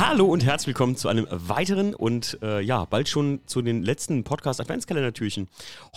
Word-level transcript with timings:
Hallo 0.00 0.26
und 0.26 0.44
herzlich 0.44 0.68
willkommen 0.68 0.94
zu 0.94 1.08
einem 1.08 1.26
weiteren 1.28 1.92
und 1.92 2.38
äh, 2.40 2.60
ja, 2.60 2.84
bald 2.84 3.08
schon 3.08 3.40
zu 3.46 3.62
den 3.62 3.82
letzten 3.82 4.22
Podcast 4.22 4.60
Adventskalender-Türchen. 4.60 5.48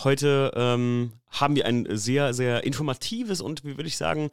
Heute 0.02 0.50
ähm, 0.56 1.12
haben 1.30 1.54
wir 1.54 1.66
ein 1.66 1.86
sehr, 1.88 2.34
sehr 2.34 2.64
informatives 2.64 3.40
und, 3.40 3.64
wie 3.64 3.76
würde 3.76 3.86
ich 3.86 3.96
sagen, 3.96 4.32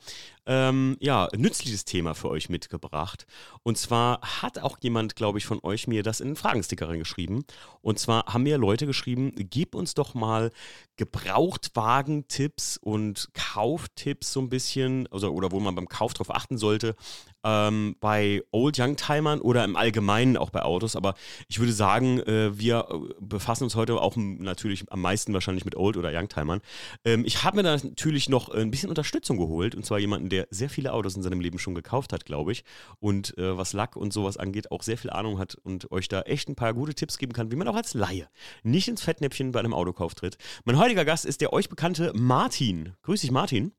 ähm, 0.50 0.97
ja, 1.00 1.27
nützliches 1.38 1.86
Thema 1.86 2.16
für 2.16 2.27
euch 2.27 2.49
mitgebracht. 2.49 3.27
Und 3.61 3.77
zwar 3.77 4.20
hat 4.41 4.57
auch 4.57 4.79
jemand, 4.81 5.16
glaube 5.16 5.38
ich, 5.38 5.45
von 5.45 5.59
euch 5.61 5.88
mir 5.88 6.02
das 6.02 6.21
in 6.21 6.29
einen 6.29 6.36
Fragensticker 6.36 6.89
reingeschrieben. 6.89 7.45
Und 7.81 7.99
zwar 7.99 8.25
haben 8.25 8.43
mir 8.43 8.57
Leute 8.57 8.88
geschrieben, 8.88 9.31
gib 9.35 9.75
uns 9.75 9.93
doch 9.93 10.16
mal 10.16 10.49
Gebrauchtwagen-Tipps 10.98 12.77
und 12.77 13.30
Kauftipps 13.34 14.34
so 14.34 14.41
ein 14.41 14.49
bisschen, 14.49 15.07
also, 15.12 15.30
oder 15.31 15.52
wo 15.52 15.59
man 15.59 15.75
beim 15.75 15.88
Kauf 15.88 16.16
drauf 16.16 16.34
achten 16.34 16.58
sollte, 16.58 16.95
ähm, 17.44 17.95
bei 18.00 18.41
Old 18.52 18.80
Youngtimern 18.80 19.41
oder 19.41 19.63
im 19.63 19.75
Allgemeinen 19.75 20.36
auch 20.36 20.50
bei 20.50 20.63
Autos. 20.63 20.95
Aber 20.95 21.13
ich 21.47 21.59
würde 21.59 21.73
sagen, 21.73 22.20
äh, 22.22 22.58
wir 22.58 22.88
äh, 22.89 23.13
befassen 23.22 23.66
uns 23.66 23.75
heute 23.75 24.02
auch 24.02 24.16
natürlich 24.16 24.91
am 24.91 25.02
meisten 25.02 25.34
wahrscheinlich 25.34 25.63
mit 25.63 25.75
Old 25.77 25.95
oder 25.95 26.11
Youngtimern. 26.11 26.61
Ähm, 27.05 27.23
ich 27.25 27.44
habe 27.44 27.58
mir 27.58 27.63
da 27.63 27.77
natürlich 27.77 28.30
noch 28.30 28.50
ein 28.50 28.72
bisschen 28.72 28.89
Unterstützung 28.89 29.38
geholt 29.38 29.75
und 29.75 29.86
zwar 29.86 30.00
jemanden, 30.00 30.30
der 30.30 30.38
sehr 30.49 30.70
viele 30.70 30.93
Autos 30.93 31.16
in 31.16 31.23
seinem 31.23 31.39
Leben 31.39 31.59
schon 31.59 31.75
gekauft 31.75 32.13
hat, 32.13 32.25
glaube 32.25 32.52
ich. 32.52 32.63
Und 32.99 33.38
äh, 33.38 33.57
was 33.57 33.73
Lack 33.73 33.95
und 33.95 34.13
sowas 34.13 34.38
angeht, 34.38 34.71
auch 34.71 34.84
sehr 34.84 34.97
viel 34.97 35.09
Ahnung 35.09 35.39
hat 35.39 35.55
und 35.55 35.91
euch 35.91 36.07
da 36.07 36.21
echt 36.21 36.49
ein 36.49 36.55
paar 36.55 36.73
gute 36.73 36.93
Tipps 36.93 37.17
geben 37.17 37.34
kann, 37.34 37.52
wie 37.52 37.55
man 37.55 37.67
auch 37.67 37.75
als 37.75 37.93
Laie 37.93 38.27
nicht 38.63 38.88
ins 38.88 39.02
Fettnäpfchen 39.02 39.52
bei 39.52 39.59
einem 39.59 39.73
Autokauf 39.73 40.16
tritt. 40.16 40.38
Mein 40.66 40.77
heutiger 40.77 41.05
Gast 41.05 41.25
ist 41.25 41.41
der 41.41 41.53
euch 41.53 41.70
bekannte 41.70 42.11
Martin. 42.16 42.94
Grüß 43.03 43.21
dich, 43.21 43.31
Martin. 43.31 43.73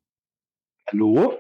Hallo? 0.91 1.39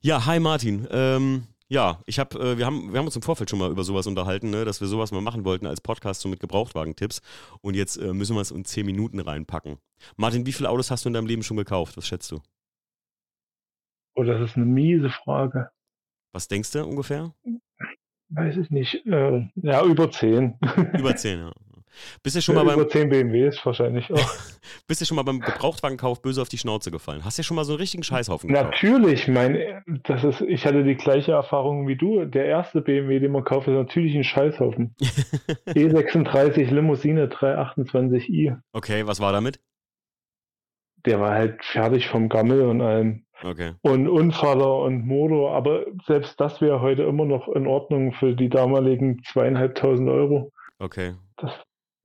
Ja, 0.00 0.24
hi 0.24 0.38
Martin. 0.38 0.86
Ähm, 0.90 1.48
ja, 1.68 2.00
ich 2.06 2.18
habe, 2.18 2.38
äh, 2.38 2.58
wir 2.58 2.66
haben, 2.66 2.92
wir 2.92 2.98
haben 2.98 3.06
uns 3.06 3.16
im 3.16 3.22
Vorfeld 3.22 3.50
schon 3.50 3.58
mal 3.58 3.70
über 3.70 3.84
sowas 3.84 4.06
unterhalten, 4.06 4.50
ne, 4.50 4.64
dass 4.64 4.80
wir 4.80 4.88
sowas 4.88 5.12
mal 5.12 5.22
machen 5.22 5.44
wollten 5.44 5.66
als 5.66 5.80
Podcast 5.80 6.20
so 6.20 6.28
mit 6.28 6.38
Gebrauchtwagentipps. 6.40 7.20
Und 7.62 7.74
jetzt 7.74 7.96
äh, 7.96 8.12
müssen 8.12 8.36
wir 8.36 8.42
es 8.42 8.50
in 8.50 8.64
zehn 8.64 8.86
Minuten 8.86 9.18
reinpacken. 9.18 9.78
Martin, 10.16 10.46
wie 10.46 10.52
viele 10.52 10.68
Autos 10.68 10.90
hast 10.90 11.04
du 11.04 11.08
in 11.08 11.14
deinem 11.14 11.26
Leben 11.26 11.42
schon 11.42 11.56
gekauft? 11.56 11.96
Was 11.96 12.06
schätzt 12.06 12.30
du? 12.30 12.40
Oh, 14.14 14.22
das 14.22 14.40
ist 14.40 14.56
eine 14.56 14.66
miese 14.66 15.10
Frage. 15.10 15.70
Was 16.32 16.48
denkst 16.48 16.72
du 16.72 16.84
ungefähr? 16.84 17.32
Weiß 18.28 18.56
ich 18.56 18.70
nicht. 18.70 19.06
Äh, 19.06 19.48
ja, 19.56 19.84
über 19.84 20.10
zehn. 20.10 20.58
Über 20.98 21.14
zehn, 21.16 21.38
ja. 21.38 21.52
Bist 22.22 22.36
du 22.36 22.42
schon 22.42 22.54
mal 22.54 22.64
beim, 22.64 22.80
über 22.80 22.88
10 22.88 23.08
BMWs 23.08 23.64
wahrscheinlich 23.64 24.10
auch. 24.12 24.18
bist 24.86 25.00
du 25.00 25.04
schon 25.04 25.16
mal 25.16 25.22
beim 25.22 25.40
Gebrauchtwagenkauf 25.40 26.22
böse 26.22 26.42
auf 26.42 26.48
die 26.48 26.58
Schnauze 26.58 26.90
gefallen? 26.90 27.24
Hast 27.24 27.38
du 27.38 27.42
ja 27.42 27.44
schon 27.44 27.54
mal 27.54 27.64
so 27.64 27.72
einen 27.72 27.80
richtigen 27.80 28.02
Scheißhaufen 28.02 28.48
gekauft? 28.48 28.72
Natürlich, 28.72 29.28
mein, 29.28 29.82
das 30.04 30.24
ist, 30.24 30.40
ich 30.40 30.66
hatte 30.66 30.84
die 30.84 30.96
gleiche 30.96 31.32
Erfahrung 31.32 31.86
wie 31.86 31.96
du. 31.96 32.24
Der 32.24 32.46
erste 32.46 32.80
BMW, 32.80 33.20
den 33.20 33.32
man 33.32 33.44
kauft, 33.44 33.68
ist 33.68 33.74
natürlich 33.74 34.14
ein 34.14 34.24
Scheißhaufen. 34.24 34.94
E36 35.68 36.70
Limousine 36.70 37.26
328i. 37.26 38.58
Okay, 38.72 39.06
was 39.06 39.20
war 39.20 39.32
damit? 39.32 39.60
Der 41.06 41.20
war 41.20 41.32
halt 41.32 41.64
fertig 41.64 42.08
vom 42.08 42.28
Gammel 42.28 42.62
und 42.62 42.80
allem. 42.80 43.23
Okay. 43.44 43.74
Und 43.82 44.08
Unfahrer 44.08 44.78
und 44.78 45.06
Motor, 45.06 45.54
aber 45.54 45.84
selbst 46.06 46.40
das 46.40 46.62
wäre 46.62 46.80
heute 46.80 47.02
immer 47.02 47.26
noch 47.26 47.46
in 47.48 47.66
Ordnung 47.66 48.12
für 48.12 48.34
die 48.34 48.48
damaligen 48.48 49.22
zweieinhalbtausend 49.24 50.08
Euro. 50.08 50.50
Okay. 50.78 51.14
Das, 51.36 51.52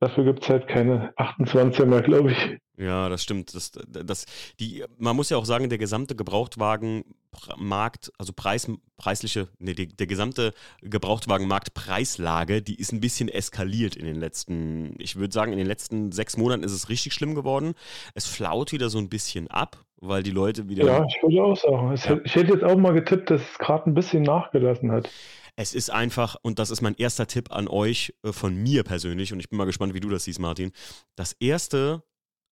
dafür 0.01 0.25
gibt 0.25 0.43
es 0.43 0.49
halt 0.49 0.67
keine 0.67 1.13
28 1.15 1.85
mehr, 1.85 2.01
glaube 2.01 2.33
ich. 2.33 2.57
Ja, 2.77 3.07
das 3.07 3.23
stimmt. 3.23 3.55
Das, 3.55 3.71
das, 3.71 4.25
die, 4.59 4.83
man 4.97 5.15
muss 5.15 5.29
ja 5.29 5.37
auch 5.37 5.45
sagen, 5.45 5.69
der 5.69 5.77
gesamte 5.77 6.13
Gebrauchtwagenmarkt, 6.15 8.11
also 8.17 8.33
Preis, 8.33 8.69
preisliche, 8.97 9.47
nee, 9.59 9.73
die, 9.73 9.87
der 9.87 10.07
gesamte 10.07 10.53
Gebrauchtwagenmarkt 10.81 11.73
Preislage, 11.73 12.61
die 12.61 12.75
ist 12.75 12.91
ein 12.91 12.99
bisschen 13.01 13.29
eskaliert 13.29 13.95
in 13.95 14.05
den 14.05 14.15
letzten, 14.15 14.95
ich 14.97 15.15
würde 15.15 15.33
sagen, 15.33 15.53
in 15.53 15.57
den 15.57 15.67
letzten 15.67 16.11
sechs 16.11 16.35
Monaten 16.35 16.63
ist 16.63 16.73
es 16.73 16.89
richtig 16.89 17.13
schlimm 17.13 17.35
geworden. 17.35 17.75
Es 18.13 18.27
flaut 18.27 18.73
wieder 18.73 18.89
so 18.89 18.97
ein 18.97 19.09
bisschen 19.09 19.49
ab, 19.49 19.85
weil 20.01 20.23
die 20.23 20.31
Leute 20.31 20.67
wieder. 20.69 20.85
Ja, 20.85 21.05
ich 21.05 21.21
würde 21.21 21.43
auch 21.43 21.57
sagen. 21.57 21.95
Ja. 21.95 22.19
Ich 22.23 22.35
hätte 22.35 22.53
jetzt 22.53 22.63
auch 22.63 22.77
mal 22.77 22.93
getippt, 22.93 23.29
dass 23.29 23.41
es 23.41 23.57
gerade 23.57 23.89
ein 23.89 23.93
bisschen 23.93 24.23
nachgelassen 24.23 24.91
hat. 24.91 25.09
Es 25.55 25.73
ist 25.73 25.89
einfach, 25.91 26.37
und 26.41 26.57
das 26.57 26.71
ist 26.71 26.81
mein 26.81 26.95
erster 26.95 27.27
Tipp 27.27 27.51
an 27.51 27.67
euch 27.67 28.13
äh, 28.23 28.31
von 28.31 28.55
mir 28.55 28.83
persönlich, 28.83 29.33
und 29.33 29.39
ich 29.39 29.49
bin 29.49 29.57
mal 29.57 29.65
gespannt, 29.65 29.93
wie 29.93 29.99
du 29.99 30.09
das 30.09 30.23
siehst, 30.23 30.39
Martin. 30.39 30.71
Das 31.15 31.33
erste, 31.33 32.03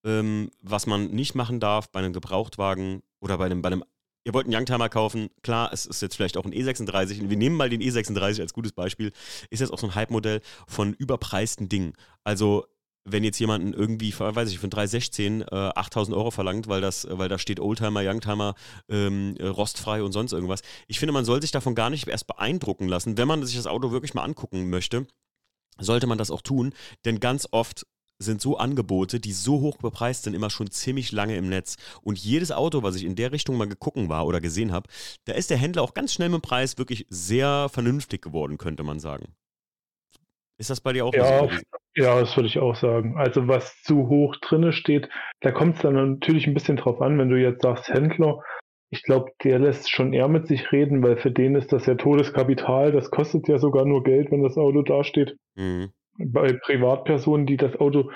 ähm, 0.05 0.49
was 0.61 0.87
man 0.87 1.11
nicht 1.11 1.33
machen 1.33 1.59
darf 1.59 1.89
bei 1.89 1.99
einem 1.99 2.11
Gebrauchtwagen 2.11 3.03
oder 3.21 3.37
bei 3.37 3.45
einem, 3.45 3.61
bei 3.61 3.67
einem 3.67 3.83
ihr 4.25 4.33
wollt 4.33 4.45
einen 4.45 4.55
Youngtimer 4.55 4.89
kaufen, 4.89 5.29
klar, 5.41 5.69
es 5.71 5.85
ist 5.85 6.01
jetzt 6.01 6.17
vielleicht 6.17 6.35
auch 6.35 6.43
ein 6.43 6.51
E36, 6.51 7.29
wir 7.29 7.37
nehmen 7.37 7.55
mal 7.55 7.69
den 7.69 7.81
E36 7.81 8.41
als 8.41 8.53
gutes 8.53 8.73
Beispiel, 8.73 9.13
ist 9.49 9.61
jetzt 9.61 9.71
auch 9.71 9.79
so 9.79 9.87
ein 9.87 9.95
Hype-Modell 9.95 10.41
von 10.67 10.93
überpreisten 10.93 11.69
Dingen. 11.69 11.93
Also 12.25 12.65
wenn 13.09 13.23
jetzt 13.23 13.39
jemanden 13.39 13.73
irgendwie, 13.73 14.13
weiß 14.17 14.51
ich, 14.51 14.59
für 14.59 14.67
ein 14.67 14.71
316 14.71 15.41
äh, 15.41 15.45
8000 15.45 16.15
Euro 16.15 16.31
verlangt, 16.31 16.67
weil 16.67 16.81
das, 16.81 17.07
weil 17.09 17.29
da 17.29 17.39
steht 17.39 17.59
Oldtimer, 17.59 18.01
Youngtimer, 18.03 18.55
ähm, 18.89 19.35
äh, 19.39 19.47
rostfrei 19.47 20.03
und 20.03 20.11
sonst 20.11 20.33
irgendwas. 20.33 20.61
Ich 20.87 20.99
finde, 20.99 21.13
man 21.13 21.25
soll 21.25 21.41
sich 21.41 21.51
davon 21.51 21.75
gar 21.75 21.89
nicht 21.89 22.07
erst 22.07 22.27
beeindrucken 22.27 22.87
lassen. 22.87 23.17
Wenn 23.17 23.27
man 23.27 23.45
sich 23.45 23.55
das 23.55 23.67
Auto 23.67 23.91
wirklich 23.91 24.13
mal 24.13 24.23
angucken 24.23 24.69
möchte, 24.69 25.07
sollte 25.79 26.07
man 26.07 26.17
das 26.17 26.31
auch 26.31 26.41
tun, 26.41 26.73
denn 27.05 27.19
ganz 27.19 27.47
oft 27.51 27.85
sind 28.19 28.41
so 28.41 28.57
Angebote, 28.57 29.19
die 29.19 29.31
so 29.31 29.61
hoch 29.61 29.77
bepreist 29.77 30.23
sind, 30.23 30.33
immer 30.33 30.49
schon 30.49 30.71
ziemlich 30.71 31.11
lange 31.11 31.37
im 31.37 31.49
Netz. 31.49 31.75
Und 32.01 32.17
jedes 32.17 32.51
Auto, 32.51 32.81
was 32.81 32.95
ich 32.95 33.03
in 33.03 33.15
der 33.15 33.31
Richtung 33.31 33.57
mal 33.57 33.67
geguckt 33.67 33.97
war 34.09 34.25
oder 34.25 34.41
gesehen 34.41 34.71
habe, 34.71 34.89
da 35.25 35.33
ist 35.33 35.49
der 35.49 35.57
Händler 35.57 35.83
auch 35.83 35.93
ganz 35.93 36.13
schnell 36.13 36.29
mit 36.29 36.41
dem 36.41 36.41
Preis 36.41 36.77
wirklich 36.77 37.05
sehr 37.09 37.69
vernünftig 37.69 38.21
geworden, 38.21 38.57
könnte 38.57 38.83
man 38.83 38.99
sagen. 38.99 39.35
Ist 40.57 40.71
das 40.71 40.81
bei 40.81 40.93
dir 40.93 41.05
auch 41.05 41.13
ja, 41.13 41.39
so? 41.39 41.51
Ja, 41.97 42.19
das 42.19 42.37
würde 42.37 42.47
ich 42.47 42.59
auch 42.59 42.75
sagen. 42.75 43.17
Also 43.17 43.47
was 43.47 43.81
zu 43.81 44.07
hoch 44.07 44.35
drinne 44.35 44.71
steht, 44.71 45.09
da 45.41 45.51
kommt 45.51 45.77
es 45.77 45.81
dann 45.81 45.95
natürlich 45.95 46.45
ein 46.45 46.53
bisschen 46.53 46.77
drauf 46.77 47.01
an, 47.01 47.17
wenn 47.17 47.29
du 47.29 47.41
jetzt 47.41 47.63
sagst 47.63 47.89
Händler. 47.89 48.43
Ich 48.91 49.01
glaube, 49.01 49.31
der 49.43 49.57
lässt 49.57 49.89
schon 49.89 50.13
eher 50.13 50.27
mit 50.27 50.47
sich 50.47 50.71
reden, 50.71 51.01
weil 51.01 51.17
für 51.17 51.31
den 51.31 51.55
ist 51.55 51.73
das 51.73 51.87
ja 51.87 51.95
Todeskapital. 51.95 52.91
Das 52.91 53.09
kostet 53.09 53.47
ja 53.47 53.57
sogar 53.57 53.83
nur 53.85 54.03
Geld, 54.03 54.31
wenn 54.31 54.43
das 54.43 54.57
Auto 54.57 54.83
dasteht. 54.83 55.35
Mhm. 55.55 55.89
Bei 56.19 56.53
Privatpersonen, 56.53 57.47
die 57.47 57.57
das 57.57 57.75
Auto 57.77 58.11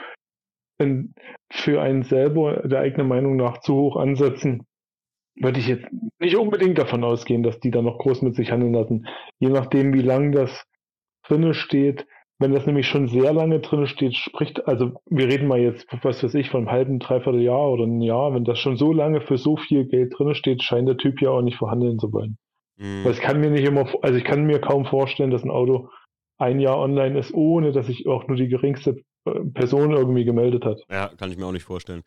für 1.52 1.82
einen 1.82 2.04
selber 2.04 2.62
der 2.64 2.80
eigenen 2.82 3.08
Meinung 3.08 3.36
nach 3.36 3.60
zu 3.62 3.74
hoch 3.76 3.98
ansetzen, 3.98 4.66
würde 5.36 5.60
ich 5.60 5.68
jetzt 5.68 5.88
nicht 6.20 6.36
unbedingt 6.36 6.78
davon 6.78 7.04
ausgehen, 7.04 7.42
dass 7.42 7.60
die 7.60 7.72
da 7.72 7.82
noch 7.82 7.98
groß 7.98 8.22
mit 8.22 8.36
sich 8.36 8.52
handeln 8.52 8.74
lassen. 8.74 9.08
Je 9.40 9.50
nachdem, 9.50 9.94
wie 9.94 10.02
lang 10.02 10.32
das 10.32 10.66
drinne 11.24 11.54
steht, 11.54 12.06
wenn 12.42 12.54
das 12.54 12.66
nämlich 12.66 12.88
schon 12.88 13.08
sehr 13.08 13.34
lange 13.34 13.60
drin 13.60 13.88
steht, 13.88 14.16
spricht, 14.16 14.68
also 14.68 14.94
wir 15.10 15.28
reden 15.28 15.48
mal 15.48 15.60
jetzt, 15.60 15.88
was 16.02 16.24
weiß 16.24 16.34
ich, 16.34 16.50
von 16.50 16.62
einem 16.62 16.72
halben, 16.72 17.00
dreiviertel 17.00 17.42
Jahr 17.42 17.72
oder 17.72 17.84
einem 17.84 18.02
Jahr, 18.02 18.34
wenn 18.34 18.44
das 18.44 18.60
schon 18.60 18.78
so 18.78 18.92
lange 18.92 19.22
für 19.22 19.38
so 19.38 19.58
viel 19.58 19.86
Geld 19.86 20.14
drin 20.18 20.34
steht, 20.34 20.64
scheint 20.64 20.90
der 20.90 20.98
Typ 20.98 21.22
ja 21.22 21.30
auch 21.30 21.42
nicht 21.42 21.58
verhandeln 21.58 22.00
zu 22.00 22.12
wollen. 22.12 22.38
Mhm. 22.78 23.06
Weil 23.06 23.12
ich 23.12 23.22
kann 23.22 23.40
mir 23.40 23.52
nicht 23.52 23.68
immer, 23.68 23.88
also 24.02 24.18
ich 24.18 24.24
kann 24.24 24.46
mir 24.46 24.60
kaum 24.60 24.86
vorstellen, 24.86 25.32
dass 25.32 25.44
ein 25.44 25.52
Auto 25.52 25.90
ein 26.38 26.60
Jahr 26.60 26.80
online 26.80 27.20
ist, 27.20 27.34
ohne 27.34 27.72
dass 27.72 27.86
sich 27.86 28.08
auch 28.08 28.28
nur 28.28 28.36
die 28.36 28.48
geringste 28.48 29.04
äh, 29.26 29.32
Person 29.54 29.92
irgendwie 29.92 30.26
gemeldet 30.26 30.66
hat. 30.66 30.82
Ja, 30.90 31.10
kann 31.10 31.32
ich 31.32 31.38
mir 31.38 31.46
auch 31.46 31.52
nicht 31.52 31.66
vorstellen. 31.66 32.02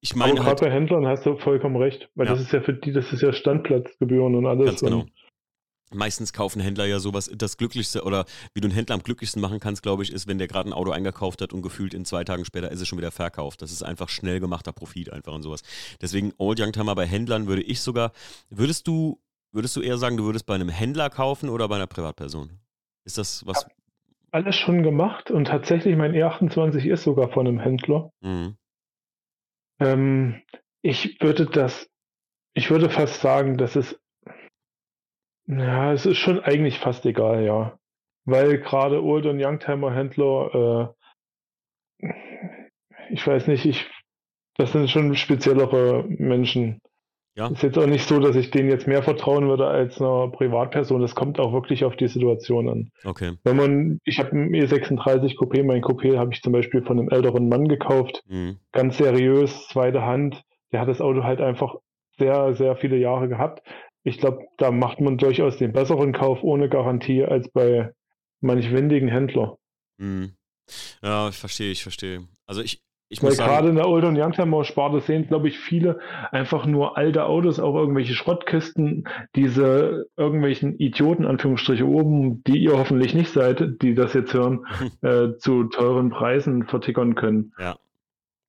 Ich 0.00 0.14
meine, 0.14 0.34
gerade 0.34 0.46
halt, 0.46 0.60
bei 0.60 0.70
Händlern 0.70 1.06
hast 1.06 1.26
du 1.26 1.36
vollkommen 1.36 1.76
recht, 1.76 2.08
weil 2.14 2.26
ja. 2.26 2.32
das 2.32 2.40
ist 2.40 2.52
ja 2.52 2.60
für 2.60 2.74
die, 2.74 2.92
das 2.92 3.12
ist 3.12 3.22
ja 3.22 3.32
Standplatzgebühren 3.32 4.36
und 4.36 4.46
alles. 4.46 4.66
Ganz 4.66 4.80
genau. 4.80 5.00
Und 5.00 5.10
Meistens 5.94 6.32
kaufen 6.32 6.60
Händler 6.60 6.86
ja 6.86 6.98
sowas, 6.98 7.30
das 7.34 7.56
Glücklichste 7.56 8.04
oder 8.04 8.24
wie 8.52 8.60
du 8.60 8.66
einen 8.66 8.74
Händler 8.74 8.94
am 8.94 9.02
glücklichsten 9.02 9.40
machen 9.40 9.60
kannst, 9.60 9.82
glaube 9.82 10.02
ich, 10.02 10.12
ist, 10.12 10.26
wenn 10.26 10.38
der 10.38 10.48
gerade 10.48 10.68
ein 10.68 10.72
Auto 10.72 10.90
eingekauft 10.90 11.40
hat 11.40 11.52
und 11.52 11.62
gefühlt 11.62 11.94
in 11.94 12.04
zwei 12.04 12.24
Tagen 12.24 12.44
später 12.44 12.70
ist 12.70 12.80
es 12.80 12.88
schon 12.88 12.98
wieder 12.98 13.10
verkauft. 13.10 13.62
Das 13.62 13.72
ist 13.72 13.82
einfach 13.82 14.08
schnell 14.08 14.40
gemachter 14.40 14.72
Profit 14.72 15.12
einfach 15.12 15.32
und 15.32 15.42
sowas. 15.42 15.62
Deswegen 16.00 16.32
Old 16.38 16.60
Youngtimer 16.60 16.94
bei 16.94 17.06
Händlern 17.06 17.46
würde 17.46 17.62
ich 17.62 17.80
sogar, 17.80 18.12
würdest 18.50 18.86
du, 18.86 19.20
würdest 19.52 19.76
du 19.76 19.80
eher 19.80 19.98
sagen, 19.98 20.16
du 20.16 20.24
würdest 20.24 20.46
bei 20.46 20.54
einem 20.54 20.68
Händler 20.68 21.10
kaufen 21.10 21.48
oder 21.48 21.68
bei 21.68 21.76
einer 21.76 21.86
Privatperson? 21.86 22.50
Ist 23.04 23.18
das 23.18 23.46
was? 23.46 23.66
Alles 24.30 24.56
schon 24.56 24.82
gemacht 24.82 25.30
und 25.30 25.46
tatsächlich 25.46 25.96
mein 25.96 26.12
E28 26.12 26.90
ist 26.90 27.04
sogar 27.04 27.30
von 27.30 27.46
einem 27.46 27.60
Händler. 27.60 28.10
Mhm. 28.20 28.56
Ähm, 29.80 30.42
ich 30.82 31.20
würde 31.20 31.46
das, 31.46 31.88
ich 32.52 32.70
würde 32.70 32.90
fast 32.90 33.20
sagen, 33.20 33.56
dass 33.58 33.76
es 33.76 33.98
ja, 35.46 35.92
es 35.92 36.06
ist 36.06 36.18
schon 36.18 36.40
eigentlich 36.40 36.78
fast 36.78 37.04
egal, 37.06 37.44
ja. 37.44 37.78
Weil 38.24 38.58
gerade 38.58 39.02
Old- 39.02 39.26
und 39.26 39.42
Youngtimer-Händler, 39.42 40.94
äh, 42.00 42.08
ich 43.10 43.26
weiß 43.26 43.48
nicht, 43.48 43.66
ich, 43.66 43.86
das 44.56 44.72
sind 44.72 44.88
schon 44.88 45.14
speziellere 45.14 46.04
Menschen. 46.08 46.80
Ja. 47.36 47.48
Ist 47.48 47.64
jetzt 47.64 47.76
auch 47.76 47.86
nicht 47.86 48.06
so, 48.06 48.20
dass 48.20 48.36
ich 48.36 48.52
denen 48.52 48.70
jetzt 48.70 48.86
mehr 48.86 49.02
vertrauen 49.02 49.48
würde 49.48 49.66
als 49.66 50.00
einer 50.00 50.28
Privatperson. 50.28 51.00
Das 51.00 51.16
kommt 51.16 51.40
auch 51.40 51.52
wirklich 51.52 51.84
auf 51.84 51.96
die 51.96 52.06
Situation 52.06 52.68
an. 52.68 52.90
Okay. 53.04 53.32
Wenn 53.42 53.56
man, 53.56 53.98
ich 54.04 54.20
habe 54.20 54.30
ein 54.30 54.54
E36 54.54 55.36
Coupé, 55.36 55.64
mein 55.64 55.82
Coupé 55.82 56.16
habe 56.16 56.32
ich 56.32 56.42
zum 56.42 56.52
Beispiel 56.52 56.82
von 56.82 56.98
einem 56.98 57.08
älteren 57.08 57.48
Mann 57.48 57.66
gekauft. 57.66 58.22
Mhm. 58.28 58.58
Ganz 58.70 58.98
seriös, 58.98 59.66
zweite 59.66 60.02
Hand. 60.02 60.44
Der 60.72 60.80
hat 60.80 60.88
das 60.88 61.00
Auto 61.00 61.24
halt 61.24 61.40
einfach 61.40 61.74
sehr, 62.18 62.54
sehr 62.54 62.76
viele 62.76 62.96
Jahre 62.96 63.28
gehabt 63.28 63.62
ich 64.04 64.18
glaube, 64.18 64.46
da 64.58 64.70
macht 64.70 65.00
man 65.00 65.18
durchaus 65.18 65.56
den 65.56 65.72
besseren 65.72 66.12
Kauf 66.12 66.42
ohne 66.42 66.68
Garantie 66.68 67.24
als 67.24 67.50
bei 67.50 67.92
manch 68.40 68.70
windigen 68.70 69.08
Händler. 69.08 69.56
Mhm. 69.96 70.34
Ja, 71.02 71.28
ich 71.28 71.36
verstehe, 71.36 71.72
ich 71.72 71.82
verstehe. 71.82 72.28
Also 72.46 72.60
ich, 72.62 72.82
ich 73.08 73.22
Weil 73.22 73.30
muss 73.30 73.38
sagen, 73.38 73.50
gerade 73.50 73.68
in 73.70 73.76
der 73.76 73.88
Old- 73.88 74.04
und 74.04 74.18
Youngtimer-Sparte 74.18 75.00
sehen, 75.00 75.26
glaube 75.26 75.48
ich, 75.48 75.58
viele 75.58 75.98
einfach 76.30 76.66
nur 76.66 76.98
alte 76.98 77.24
Autos, 77.24 77.58
auch 77.58 77.74
irgendwelche 77.74 78.14
Schrottkisten, 78.14 79.08
diese 79.34 80.06
irgendwelchen 80.16 80.78
Idioten, 80.78 81.24
Anführungsstriche 81.24 81.86
oben, 81.86 82.42
die 82.44 82.58
ihr 82.58 82.76
hoffentlich 82.76 83.14
nicht 83.14 83.32
seid, 83.32 83.82
die 83.82 83.94
das 83.94 84.12
jetzt 84.12 84.34
hören, 84.34 84.66
äh, 85.02 85.36
zu 85.38 85.64
teuren 85.64 86.10
Preisen 86.10 86.66
vertickern 86.66 87.14
können. 87.14 87.52
Ja. 87.58 87.78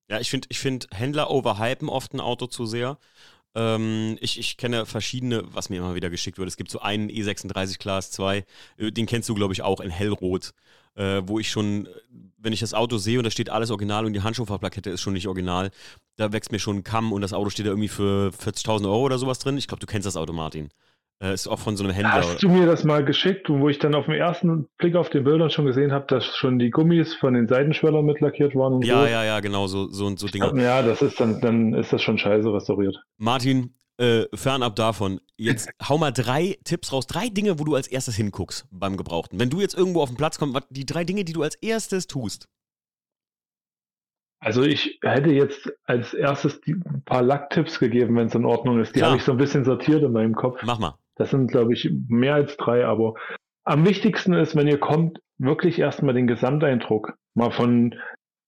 Ja, 0.08 0.19
ich 0.19 0.30
finde, 0.30 0.48
ich 0.51 0.60
find, 0.60 0.88
Händler 0.94 1.31
overhypen 1.31 1.90
oft 1.90 2.13
ein 2.13 2.19
Auto 2.19 2.46
zu 2.46 2.68
sehr. 2.68 3.00
Ähm, 3.56 4.18
ich, 4.19 4.38
ich 4.38 4.57
kenne 4.57 4.86
verschiedene, 4.86 5.44
was 5.54 5.69
mir 5.69 5.78
immer 5.78 5.96
wieder 5.96 6.10
geschickt 6.10 6.38
wird. 6.38 6.48
Es 6.48 6.57
gibt 6.57 6.69
so 6.69 6.80
einen 6.80 7.10
E36 7.10 7.80
Class 7.80 8.12
2, 8.12 8.46
äh, 8.78 8.92
den 8.92 9.06
kennst 9.06 9.30
du, 9.30 9.36
glaube 9.36 9.54
ich, 9.54 9.62
auch 9.62 9.80
in 9.80 9.90
hellrot, 9.90 10.54
äh, 10.96 11.22
wo 11.25 11.40
ich 11.40 11.50
schon, 11.50 11.88
wenn 12.38 12.54
ich 12.54 12.60
das 12.60 12.74
Auto 12.74 12.98
sehe 12.98 13.18
und 13.18 13.24
da 13.24 13.31
steht 13.31 13.50
alles 13.50 13.72
original 13.72 14.06
und 14.06 14.13
die 14.13 14.22
Handschuhverplakette 14.22 14.90
ist 14.90 15.02
schon 15.02 15.13
nicht 15.13 15.28
original, 15.28 15.72
da 16.18 16.34
wächst 16.34 16.52
mir 16.52 16.60
schon 16.60 16.78
ein 16.78 16.84
Kamm 16.84 17.13
und 17.13 17.22
das 17.22 17.34
Auto 17.34 17.50
steht 17.50 17.66
da 17.66 17.69
irgendwie 17.69 17.88
für 17.88 18.31
40.000 18.31 18.86
Euro 18.86 19.02
oder 19.04 19.18
sowas 19.18 19.40
drin. 19.40 19.58
Ich 19.58 19.68
glaube, 19.68 19.80
du 19.80 19.88
kennst 19.88 20.06
das 20.06 20.18
Auto, 20.18 20.34
Martin. 20.34 20.69
Äh, 21.22 21.34
ist 21.34 21.48
auch 21.48 21.60
von 21.60 21.78
so 21.78 21.84
einem 21.84 21.94
Händler. 21.94 22.14
Hast 22.14 22.44
du 22.44 22.50
mir 22.50 22.66
das 22.66 22.84
mal 22.84 23.04
geschickt, 23.06 23.50
wo 23.50 23.70
ich 23.70 23.80
dann 23.80 23.96
auf 23.96 24.06
den 24.06 24.16
ersten 24.16 24.68
Blick 24.78 24.96
auf 24.96 25.10
den 25.10 25.24
Bildern 25.24 25.50
schon 25.50 25.66
gesehen 25.66 25.94
habe, 25.94 26.06
dass 26.08 26.26
schon 26.26 26.60
die 26.60 26.70
Gummis 26.70 27.14
von 27.14 27.34
den 27.34 27.48
Seitenschwellern 27.48 28.06
mit 28.06 28.20
lackiert 28.20 28.54
waren 28.54 28.74
und 28.74 28.86
ja, 28.86 29.02
so? 29.02 29.08
ja, 29.08 29.24
ja, 29.24 29.40
genau, 29.40 29.68
so, 29.68 29.88
so, 29.90 30.14
so 30.18 30.28
Dinger. 30.28 30.54
Ja, 30.58 30.82
das 30.82 31.02
ist 31.02 31.20
dann, 31.20 31.40
dann 31.40 31.74
ist 31.74 31.94
das 31.94 32.02
schon 32.02 32.18
scheiße 32.18 32.54
restauriert. 32.54 33.02
Martin, 33.18 33.74
äh, 33.98 34.26
fernab 34.34 34.76
davon, 34.76 35.22
jetzt 35.38 35.70
hau 35.88 35.98
mal 35.98 36.12
drei 36.12 36.58
Tipps 36.66 36.92
raus, 36.92 37.08
drei 37.08 37.30
Dinge, 37.30 37.60
wo 37.60 37.64
du 37.64 37.76
als 37.76 37.88
erstes 37.88 38.16
hinguckst 38.16 38.68
beim 38.70 38.98
Gebrauchten. 38.98 39.40
Wenn 39.40 39.50
du 39.50 39.62
jetzt 39.62 39.78
irgendwo 39.78 40.02
auf 40.02 40.10
den 40.10 40.18
Platz 40.18 40.38
kommst, 40.38 40.62
die 40.70 40.86
drei 40.86 41.06
Dinge, 41.06 41.24
die 41.24 41.32
du 41.32 41.44
als 41.44 41.56
erstes 41.56 42.08
tust. 42.08 42.50
Also 44.40 44.64
ich 44.64 45.00
hätte 45.02 45.32
jetzt 45.32 45.72
als 45.86 46.14
erstes 46.14 46.60
die, 46.62 46.74
ein 46.74 47.04
paar 47.06 47.24
Lacktipps 47.24 47.80
gegeben, 47.80 48.16
wenn 48.18 48.28
es 48.28 48.36
in 48.36 48.46
Ordnung 48.46 48.80
ist. 48.82 48.96
Die 48.96 49.02
habe 49.02 49.16
ich 49.16 49.24
so 49.24 49.32
ein 49.32 49.38
bisschen 49.38 49.64
sortiert 49.64 50.04
in 50.04 50.12
meinem 50.12 50.36
Kopf. 50.36 50.62
Mach 50.64 50.78
mal. 50.78 51.00
Das 51.16 51.32
sind, 51.32 51.52
glaube 51.52 51.74
ich, 51.74 51.92
mehr 52.08 52.36
als 52.36 52.58
drei, 52.58 52.86
aber 52.86 53.14
am 53.64 53.86
wichtigsten 53.86 54.34
ist, 54.34 54.56
wenn 54.56 54.68
ihr 54.68 54.80
kommt, 54.80 55.20
wirklich 55.38 55.80
erstmal 55.80 56.14
den 56.14 56.28
Gesamteindruck. 56.28 57.16
Mal 57.34 57.52
von 57.52 57.96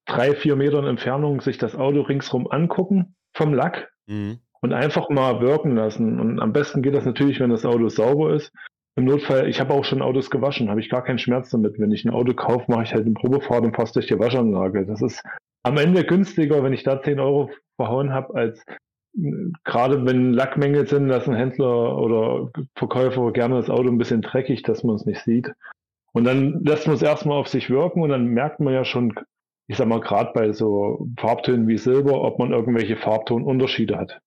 drei, 0.06 0.36
vier 0.36 0.56
Metern 0.56 0.86
Entfernung 0.86 1.42
sich 1.42 1.58
das 1.58 1.76
Auto 1.76 2.02
ringsrum 2.02 2.50
angucken 2.50 3.16
vom 3.36 3.54
Lack 3.54 3.90
Mhm. 4.08 4.40
und 4.62 4.74
einfach 4.74 5.10
mal 5.10 5.42
wirken 5.42 5.76
lassen. 5.76 6.20
Und 6.20 6.40
am 6.40 6.54
besten 6.54 6.82
geht 6.82 6.96
das 6.96 7.06
natürlich, 7.06 7.40
wenn 7.40 7.50
das 7.50 7.66
Auto 7.66 7.90
sauber 7.90 8.34
ist. 8.34 8.54
Im 8.96 9.06
Notfall, 9.06 9.48
ich 9.48 9.60
habe 9.60 9.74
auch 9.74 9.84
schon 9.84 10.02
Autos 10.02 10.30
gewaschen, 10.30 10.70
habe 10.70 10.80
ich 10.80 10.90
gar 10.90 11.04
keinen 11.04 11.20
Schmerz 11.20 11.50
damit. 11.50 11.78
Wenn 11.78 11.92
ich 11.92 12.06
ein 12.06 12.14
Auto 12.14 12.34
kaufe, 12.34 12.72
mache 12.72 12.84
ich 12.84 12.94
halt 12.94 13.06
eine 13.06 13.14
Probefahrt 13.14 13.64
und 13.64 13.76
fasse 13.76 13.94
durch 13.94 14.08
die 14.08 14.18
Waschanlage. 14.18 14.86
Das 14.86 15.02
ist 15.02 15.24
am 15.64 15.78
Ende 15.78 16.04
günstiger, 16.04 16.64
wenn 16.64 16.74
ich 16.74 16.84
da 16.84 17.02
10 17.02 17.20
Euro 17.20 17.52
verhauen 17.76 18.14
habe, 18.14 18.34
als 18.34 18.64
gerade 19.64 20.06
wenn 20.06 20.34
Lackmängel 20.34 20.88
sind, 20.88 21.08
lassen 21.08 21.36
Händler 21.36 21.98
oder 21.98 22.52
Verkäufer 22.76 23.32
gerne 23.32 23.56
das 23.56 23.70
Auto 23.70 23.90
ein 23.90 23.98
bisschen 23.98 24.22
dreckig, 24.22 24.62
dass 24.64 24.84
man 24.84 24.96
es 24.96 25.06
nicht 25.06 25.24
sieht. 25.24 25.52
Und 26.14 26.24
dann 26.24 26.64
lässt 26.64 26.88
man 26.88 26.96
es 26.96 27.02
erstmal 27.02 27.38
auf 27.38 27.48
sich 27.48 27.70
wirken 27.70 28.02
und 28.02 28.10
dann 28.10 28.28
merkt 28.28 28.60
man 28.60 28.74
ja 28.74 28.86
schon, 28.86 29.14
ich 29.68 29.78
sag 29.78 29.88
mal, 29.88 30.00
gerade 30.00 30.32
bei 30.34 30.52
so 30.52 31.08
Farbtönen 31.20 31.68
wie 31.68 31.78
Silber, 31.78 32.22
ob 32.22 32.40
man 32.40 32.52
irgendwelche 32.52 32.96
Farbtonunterschiede 32.96 33.98
hat. 33.98 34.20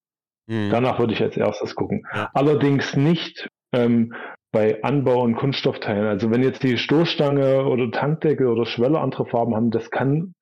Mhm. 0.47 0.69
Danach 0.69 0.99
würde 0.99 1.13
ich 1.13 1.21
als 1.21 1.37
erstes 1.37 1.75
gucken. 1.75 2.05
Ja. 2.13 2.29
Allerdings 2.33 2.95
nicht 2.95 3.49
ähm, 3.73 4.13
bei 4.51 4.83
Anbau- 4.83 5.23
und 5.23 5.35
Kunststoffteilen. 5.35 6.05
Also 6.05 6.29
wenn 6.29 6.43
jetzt 6.43 6.63
die 6.63 6.77
Stoßstange 6.77 7.65
oder 7.65 7.89
Tankdeckel 7.91 8.47
oder 8.47 8.65
Schwelle 8.65 8.99
andere 8.99 9.25
Farben 9.25 9.55
haben, 9.55 9.71
das 9.71 9.89
kann 9.89 10.33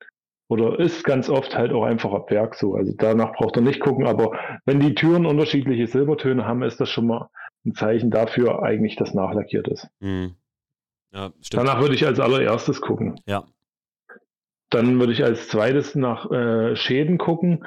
oder 0.49 0.79
ist 0.79 1.03
ganz 1.03 1.29
oft 1.29 1.55
halt 1.55 1.71
auch 1.71 1.83
einfach 1.83 2.11
ab 2.11 2.31
Werk 2.31 2.55
so. 2.55 2.73
Also 2.73 2.93
danach 2.97 3.33
braucht 3.33 3.55
er 3.55 3.61
nicht 3.61 3.79
gucken. 3.79 4.07
Aber 4.07 4.37
wenn 4.65 4.79
die 4.79 4.95
Türen 4.95 5.27
unterschiedliche 5.27 5.85
Silbertöne 5.85 6.45
haben, 6.45 6.63
ist 6.63 6.81
das 6.81 6.89
schon 6.89 7.05
mal 7.05 7.29
ein 7.65 7.75
Zeichen 7.75 8.09
dafür 8.09 8.63
eigentlich, 8.63 8.95
dass 8.95 9.13
nachlackiert 9.13 9.67
ist. 9.67 9.87
Mhm. 9.99 10.35
Ja. 11.13 11.31
Danach 11.51 11.79
würde 11.81 11.93
ich 11.93 12.05
als 12.05 12.19
allererstes 12.19 12.81
gucken. 12.81 13.19
Ja. 13.27 13.45
Dann 14.71 14.99
würde 14.99 15.13
ich 15.13 15.23
als 15.23 15.47
zweites 15.49 15.93
nach 15.93 16.29
äh, 16.31 16.75
Schäden 16.75 17.19
gucken. 17.19 17.65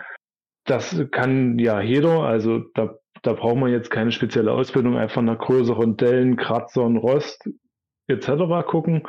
Das 0.65 1.05
kann 1.13 1.59
ja 1.61 1.81
jeder, 1.81 2.21
also 2.23 2.61
da, 2.75 2.97
da 3.23 3.33
braucht 3.33 3.57
man 3.57 3.71
jetzt 3.71 3.91
keine 3.91 4.11
spezielle 4.11 4.53
Ausbildung, 4.53 4.97
einfach 4.97 5.23
nach 5.23 5.39
größeren 5.39 5.97
Dellen, 5.97 6.37
Kratzern, 6.37 6.97
Rost 6.97 7.49
etc. 8.09 8.67
gucken. 8.67 9.07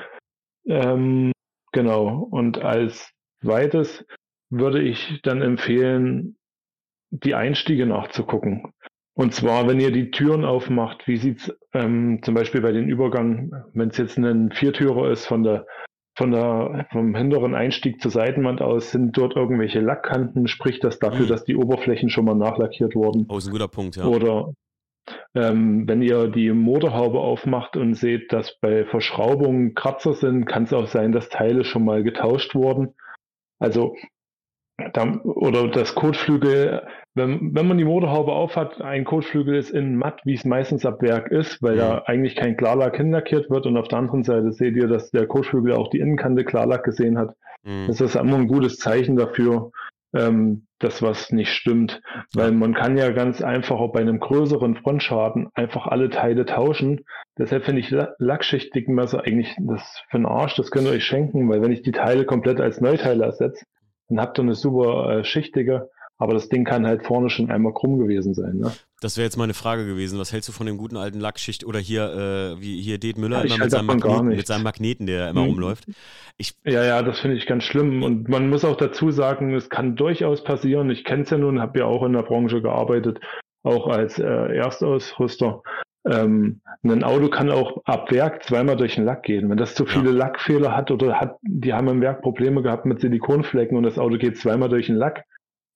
Ähm, 0.66 1.31
genau. 1.72 2.28
Und 2.30 2.60
als 2.60 3.14
zweites 3.44 4.06
würde 4.50 4.81
ich 4.81 5.22
dann 5.24 5.42
empfehlen, 5.42 6.36
die 7.12 7.36
Einstiege 7.36 7.86
nachzugucken. 7.86 8.74
Und 9.16 9.34
zwar, 9.34 9.68
wenn 9.68 9.80
ihr 9.80 9.92
die 9.92 10.10
Türen 10.10 10.44
aufmacht, 10.44 11.07
wie 11.07 11.18
sieht's 11.18 11.54
ähm, 11.74 12.22
zum 12.24 12.34
Beispiel 12.34 12.62
bei 12.62 12.72
den 12.72 12.88
Übergang, 12.90 13.51
wenn 13.74 13.90
es 13.90 13.98
jetzt 13.98 14.18
ein 14.18 14.51
Viertürer 14.51 15.12
ist 15.12 15.25
von 15.28 15.44
der 15.44 15.66
von 16.16 16.30
der, 16.30 16.86
vom 16.92 17.16
hinteren 17.16 17.56
Einstieg 17.56 18.00
zur 18.00 18.12
Seitenwand 18.12 18.62
aus 18.62 18.92
sind 18.92 19.18
dort 19.18 19.36
irgendwelche 19.36 19.80
Lackkanten, 19.80 20.48
spricht 20.48 20.84
das 20.84 21.00
dafür, 21.00 21.25
Mhm. 21.25 21.30
dass 21.30 21.44
die 21.44 21.56
Oberflächen 21.56 22.10
schon 22.10 22.25
mal 22.25 22.36
nachlackiert 22.36 22.94
wurden. 22.94 23.25
Oh, 23.30 23.38
ist 23.40 23.48
ein 23.48 23.51
guter 23.51 23.68
Punkt, 23.68 23.95
ja. 23.95 24.06
Oder 24.06 24.54
ähm, 25.34 25.88
wenn 25.88 26.04
ihr 26.04 26.28
die 26.28 26.51
Motorhaube 26.51 27.19
aufmacht 27.19 27.75
und 27.78 27.95
seht, 27.95 28.31
dass 28.31 28.60
bei 28.60 28.86
Verschraubungen 28.86 29.74
Kratzer 29.74 30.13
sind, 30.13 30.45
kann 30.45 30.66
es 30.66 30.74
auch 30.74 30.88
sein, 30.88 31.12
dass 31.13 31.30
Teile 31.30 31.63
schon 31.66 31.84
mal 31.84 32.04
getauscht 32.04 32.54
wurden. 32.54 32.94
Also 33.63 33.95
da, 34.92 35.19
oder 35.24 35.69
das 35.69 35.95
Kotflügel, 35.95 36.81
wenn, 37.15 37.56
wenn 37.56 37.68
man 37.68 37.77
die 37.77 37.86
Motorhaube 37.86 38.33
aufhat, 38.33 38.81
ein 38.81 39.06
Kotflügel 39.06 39.56
ist 39.56 39.69
in 39.69 39.95
matt, 39.95 40.19
wie 40.25 40.33
es 40.33 40.45
meistens 40.45 40.86
ab 40.86 41.01
Werk 41.01 41.31
ist, 41.31 41.62
weil 41.62 41.75
Mhm. 41.75 41.80
da 41.80 41.98
eigentlich 42.07 42.36
kein 42.36 42.57
Klarlack 42.57 42.98
hinlackiert 42.98 43.50
wird 43.50 43.65
und 43.65 43.77
auf 43.77 43.88
der 43.88 44.00
anderen 44.00 44.24
Seite 44.24 44.51
seht 44.51 44.75
ihr, 44.75 44.88
dass 44.88 45.12
der 45.12 45.27
Kotflügel 45.27 45.74
auch 45.74 45.89
die 45.89 46.00
Innenkante 46.00 46.44
Klarlack 46.44 46.83
gesehen 46.83 47.18
hat. 47.18 47.36
Mhm. 47.63 47.88
Das 47.88 48.01
ist 48.01 48.15
immer 48.15 48.36
ein 48.36 48.48
gutes 48.48 48.77
Zeichen 48.77 49.15
dafür, 49.15 49.71
ähm, 50.13 50.68
dass 50.80 51.01
was 51.01 51.31
nicht 51.31 51.51
stimmt. 51.51 52.01
Weil 52.33 52.51
man 52.51 52.74
kann 52.74 52.98
ja 52.98 53.10
ganz 53.12 53.42
einfach 53.42 53.80
auch 53.80 53.94
bei 53.94 54.01
einem 54.01 54.19
größeren 54.19 54.75
Frontschaden 54.75 55.50
einfach 55.54 55.88
alle 55.88 56.09
Teile 56.09 56.45
tauschen. 56.45 57.02
Deshalb 57.38 57.66
finde 57.66 57.81
ich 57.81 57.90
La- 57.90 58.14
Lackschichtdickenmesser 58.19 59.23
eigentlich 59.23 59.56
das 59.59 60.04
für 60.09 60.18
den 60.18 60.26
Arsch, 60.26 60.56
das 60.56 60.71
könnt 60.71 60.88
ihr 60.88 60.94
euch 60.94 61.06
schenken, 61.06 61.49
weil 61.49 61.61
wenn 61.61 61.71
ich 61.71 61.81
die 61.81 61.92
Teile 61.92 62.26
komplett 62.26 62.59
als 62.61 62.81
Neuteile 62.81 63.26
ersetze, 63.26 63.66
dann 64.09 64.19
habt 64.19 64.38
ihr 64.38 64.44
eine 64.44 64.56
super 64.56 65.09
äh, 65.09 65.23
schichtige, 65.23 65.90
aber 66.18 66.34
das 66.34 66.50
Ding 66.50 66.64
kann 66.64 66.86
halt 66.86 67.06
vorne 67.06 67.30
schon 67.30 67.50
einmal 67.50 67.74
krumm 67.74 68.00
gewesen 68.00 68.34
sein. 68.34 68.58
Ne? 68.58 68.72
Das 69.02 69.18
wäre 69.18 69.26
jetzt 69.26 69.36
meine 69.38 69.54
Frage 69.54 69.86
gewesen. 69.86 70.18
Was 70.20 70.32
hältst 70.32 70.48
du 70.48 70.54
von 70.54 70.66
dem 70.66 70.78
guten 70.78 70.96
alten 70.96 71.20
Lackschicht 71.20 71.66
oder 71.66 71.80
hier, 71.80 72.56
äh, 72.58 72.62
wie 72.62 72.82
hier 72.82 72.98
Det 73.00 73.18
Müller 73.18 73.40
Ja, 73.40 73.44
mit 73.44 73.60
halt 73.60 73.72
seinem, 73.72 73.88
Magneten, 73.88 74.28
mit 74.28 74.48
seinem 74.48 74.64
Magneten, 74.64 75.06
der 75.08 75.30
immer 75.30 75.42
Mhm. 75.42 75.50
rumläuft? 75.50 75.86
Ich, 76.38 76.54
Ja, 76.64 76.84
ja, 76.84 77.02
das 77.04 77.20
finde 77.20 77.36
ich 77.38 77.46
ganz 77.46 77.64
schlimm. 77.66 78.02
Und 78.04 78.30
man 78.30 78.50
muss 78.50 78.64
auch 78.64 78.78
dazu 78.78 79.12
sagen, 79.12 79.54
es 79.54 79.70
kann 79.70 79.96
durchaus 79.96 80.44
passieren. 80.44 80.90
Ich 80.90 81.04
kenne 81.04 81.24
es 81.24 81.30
ja 81.30 81.38
nun, 81.38 81.60
habe 81.60 81.80
ja 81.80 81.86
auch 81.86 82.04
in 82.06 82.14
der 82.14 82.24
Branche 82.24 82.62
gearbeitet, 82.62 83.20
auch 83.64 83.88
als 83.88 84.20
äh, 84.20 84.24
Erstausrüster. 84.56 85.62
Ähm, 86.06 86.62
ein 86.84 87.04
Auto 87.04 87.30
kann 87.30 87.50
auch 87.50 87.82
ab 87.86 88.12
Werk 88.12 88.44
zweimal 88.44 88.76
durch 88.76 88.96
den 88.96 89.06
Lack 89.06 89.24
gehen. 89.24 89.50
Wenn 89.50 89.58
das 89.58 89.74
zu 89.76 89.86
viele 89.86 90.12
Lackfehler 90.12 90.76
hat 90.76 90.92
oder 90.92 91.20
hat, 91.20 91.38
die 91.44 91.74
haben 91.74 91.88
im 91.88 92.02
Werk 92.02 92.22
Probleme 92.22 92.62
gehabt 92.62 92.86
mit 92.86 93.00
Silikonflecken 93.00 93.78
und 93.78 93.84
das 93.84 93.98
Auto 93.98 94.18
geht 94.18 94.38
zweimal 94.38 94.68
durch 94.70 94.88
den 94.88 94.96
Lack, 94.98 95.24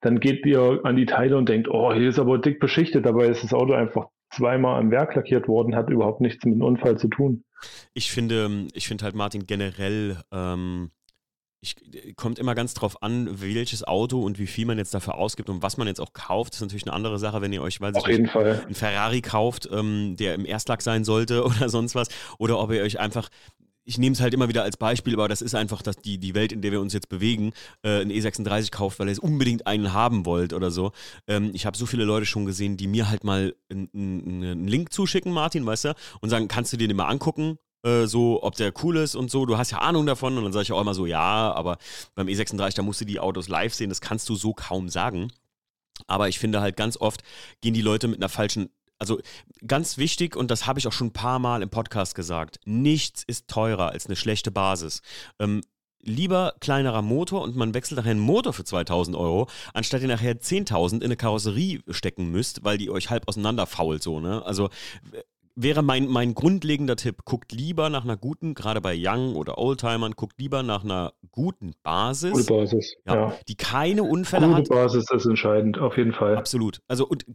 dann 0.01 0.19
geht 0.19 0.45
ihr 0.45 0.81
an 0.83 0.95
die 0.95 1.05
Teile 1.05 1.37
und 1.37 1.49
denkt, 1.49 1.67
oh, 1.69 1.93
hier 1.93 2.09
ist 2.09 2.19
aber 2.19 2.37
dick 2.37 2.59
beschichtet. 2.59 3.05
Dabei 3.05 3.27
ist 3.27 3.43
das 3.43 3.53
Auto 3.53 3.73
einfach 3.73 4.07
zweimal 4.29 4.79
am 4.79 4.91
Werk 4.91 5.15
lackiert 5.15 5.47
worden, 5.47 5.75
hat 5.75 5.89
überhaupt 5.89 6.21
nichts 6.21 6.43
mit 6.45 6.55
dem 6.55 6.61
Unfall 6.61 6.97
zu 6.97 7.07
tun. 7.07 7.43
ich 7.93 8.11
finde, 8.11 8.67
ich 8.73 8.87
finde 8.87 9.05
halt 9.05 9.15
Martin 9.15 9.47
generell, 9.47 10.17
ähm, 10.31 10.91
ich, 11.59 11.75
kommt 12.15 12.37
immer 12.37 12.53
ganz 12.53 12.73
drauf 12.75 13.01
an, 13.01 13.41
welches 13.41 13.83
Auto 13.83 14.21
und 14.21 14.37
wie 14.37 14.45
viel 14.45 14.65
man 14.65 14.77
jetzt 14.77 14.93
dafür 14.93 15.15
ausgibt 15.15 15.49
und 15.49 15.63
was 15.63 15.77
man 15.77 15.87
jetzt 15.87 15.99
auch 15.99 16.13
kauft. 16.13 16.53
Das 16.53 16.57
ist 16.57 16.61
natürlich 16.61 16.85
eine 16.85 16.93
andere 16.93 17.17
Sache, 17.17 17.41
wenn 17.41 17.51
ihr 17.51 17.61
euch, 17.61 17.79
ich 17.81 17.95
Auf 17.95 18.07
jeden 18.07 18.27
Fall. 18.27 18.61
einen 18.63 18.75
Ferrari 18.75 19.21
kauft, 19.21 19.67
ähm, 19.71 20.15
der 20.17 20.35
im 20.35 20.45
Erstlack 20.45 20.81
sein 20.81 21.03
sollte 21.03 21.43
oder 21.45 21.69
sonst 21.69 21.95
was. 21.95 22.09
Oder 22.37 22.59
ob 22.59 22.71
ihr 22.71 22.83
euch 22.83 22.99
einfach, 22.99 23.29
ich 23.87 23.97
nehme 23.97 24.13
es 24.13 24.21
halt 24.21 24.33
immer 24.33 24.49
wieder 24.49 24.63
als 24.63 24.77
Beispiel, 24.77 25.13
aber 25.13 25.27
das 25.29 25.41
ist 25.41 25.55
einfach 25.55 25.81
das, 25.81 25.95
die, 25.97 26.17
die 26.17 26.35
Welt, 26.35 26.51
in 26.51 26.61
der 26.61 26.71
wir 26.71 26.81
uns 26.81 26.93
jetzt 26.93 27.09
bewegen, 27.09 27.53
äh, 27.83 28.01
einen 28.01 28.11
E36 28.11 28.71
kauft, 28.71 28.99
weil 28.99 29.07
ihr 29.07 29.13
es 29.13 29.19
unbedingt 29.19 29.65
einen 29.65 29.93
haben 29.93 30.25
wollt 30.25 30.53
oder 30.53 30.71
so. 30.71 30.91
Ähm, 31.27 31.51
ich 31.53 31.65
habe 31.65 31.77
so 31.77 31.85
viele 31.85 32.03
Leute 32.03 32.25
schon 32.25 32.45
gesehen, 32.45 32.75
die 32.77 32.87
mir 32.87 33.09
halt 33.09 33.23
mal 33.23 33.55
einen, 33.71 33.89
einen 33.93 34.43
einen 34.43 34.67
Link 34.67 34.91
zuschicken, 34.91 35.31
Martin, 35.31 35.65
weißt 35.65 35.85
du, 35.85 35.95
und 36.19 36.29
sagen, 36.29 36.47
kannst 36.47 36.73
du 36.73 36.77
dir 36.77 36.87
den 36.87 36.97
mal 36.97 37.07
angucken? 37.07 37.57
äh, 37.83 38.05
So, 38.07 38.43
ob 38.43 38.55
der 38.55 38.73
cool 38.83 38.97
ist 38.97 39.15
und 39.15 39.31
so, 39.31 39.45
du 39.45 39.57
hast 39.57 39.71
ja 39.71 39.79
Ahnung 39.79 40.05
davon 40.05 40.37
und 40.37 40.43
dann 40.43 40.53
sage 40.53 40.63
ich 40.63 40.71
auch 40.73 40.81
immer 40.81 40.93
so, 40.93 41.05
ja, 41.05 41.53
aber 41.53 41.77
beim 42.15 42.27
E36, 42.27 42.75
da 42.75 42.81
musst 42.81 43.01
du 43.01 43.05
die 43.05 43.19
Autos 43.19 43.47
live 43.47 43.73
sehen, 43.73 43.89
das 43.89 44.01
kannst 44.01 44.27
du 44.29 44.35
so 44.35 44.53
kaum 44.53 44.89
sagen. 44.89 45.31
Aber 46.05 46.29
ich 46.29 46.37
finde 46.39 46.61
halt 46.61 46.77
ganz 46.77 46.97
oft 46.97 47.23
gehen 47.61 47.73
die 47.73 47.81
Leute 47.81 48.07
mit 48.07 48.19
einer 48.19 48.29
falschen 48.29 48.69
also 48.99 49.19
ganz 49.65 49.97
wichtig, 49.97 50.35
und 50.35 50.51
das 50.51 50.65
habe 50.67 50.79
ich 50.79 50.87
auch 50.87 50.93
schon 50.93 51.07
ein 51.07 51.13
paar 51.13 51.39
Mal 51.39 51.61
im 51.61 51.69
Podcast 51.69 52.15
gesagt, 52.15 52.59
nichts 52.65 53.23
ist 53.25 53.47
teurer 53.47 53.91
als 53.91 54.05
eine 54.07 54.15
schlechte 54.15 54.51
Basis. 54.51 55.01
Ähm, 55.39 55.61
lieber 56.01 56.55
kleinerer 56.59 57.01
Motor 57.01 57.41
und 57.41 57.55
man 57.55 57.73
wechselt 57.73 57.97
nachher 57.97 58.11
einen 58.11 58.19
Motor 58.19 58.53
für 58.53 58.63
2000 58.63 59.15
Euro, 59.15 59.49
anstatt 59.73 60.01
ihr 60.01 60.07
nachher 60.07 60.39
10.000 60.39 60.97
in 60.97 61.03
eine 61.03 61.17
Karosserie 61.17 61.81
stecken 61.89 62.29
müsst, 62.31 62.63
weil 62.63 62.77
die 62.77 62.89
euch 62.89 63.09
halb 63.09 63.27
auseinander 63.27 63.65
fault, 63.67 64.01
so, 64.01 64.19
ne? 64.19 64.43
Also 64.45 64.69
wäre 65.57 65.81
mein, 65.81 66.07
mein 66.07 66.35
grundlegender 66.35 66.95
Tipp, 66.95 67.25
guckt 67.25 67.51
lieber 67.51 67.89
nach 67.89 68.03
einer 68.03 68.15
guten, 68.15 68.53
gerade 68.53 68.79
bei 68.79 68.95
Young 68.95 69.35
oder 69.35 69.57
Oldtimern, 69.57 70.13
guckt 70.13 70.39
lieber 70.39 70.63
nach 70.63 70.83
einer 70.83 71.13
guten 71.31 71.73
Basis. 71.83 72.31
Gute 72.31 72.53
Basis, 72.53 72.95
ja. 73.05 73.15
ja. 73.15 73.33
Die 73.47 73.55
keine 73.55 74.03
Unfälle 74.03 74.45
Gute 74.45 74.57
hat. 74.57 74.67
Gute 74.69 74.79
Basis 74.79 75.11
ist 75.11 75.25
entscheidend, 75.25 75.79
auf 75.79 75.97
jeden 75.97 76.13
Fall. 76.13 76.37
Absolut. 76.37 76.81
Also 76.87 77.07
und 77.07 77.25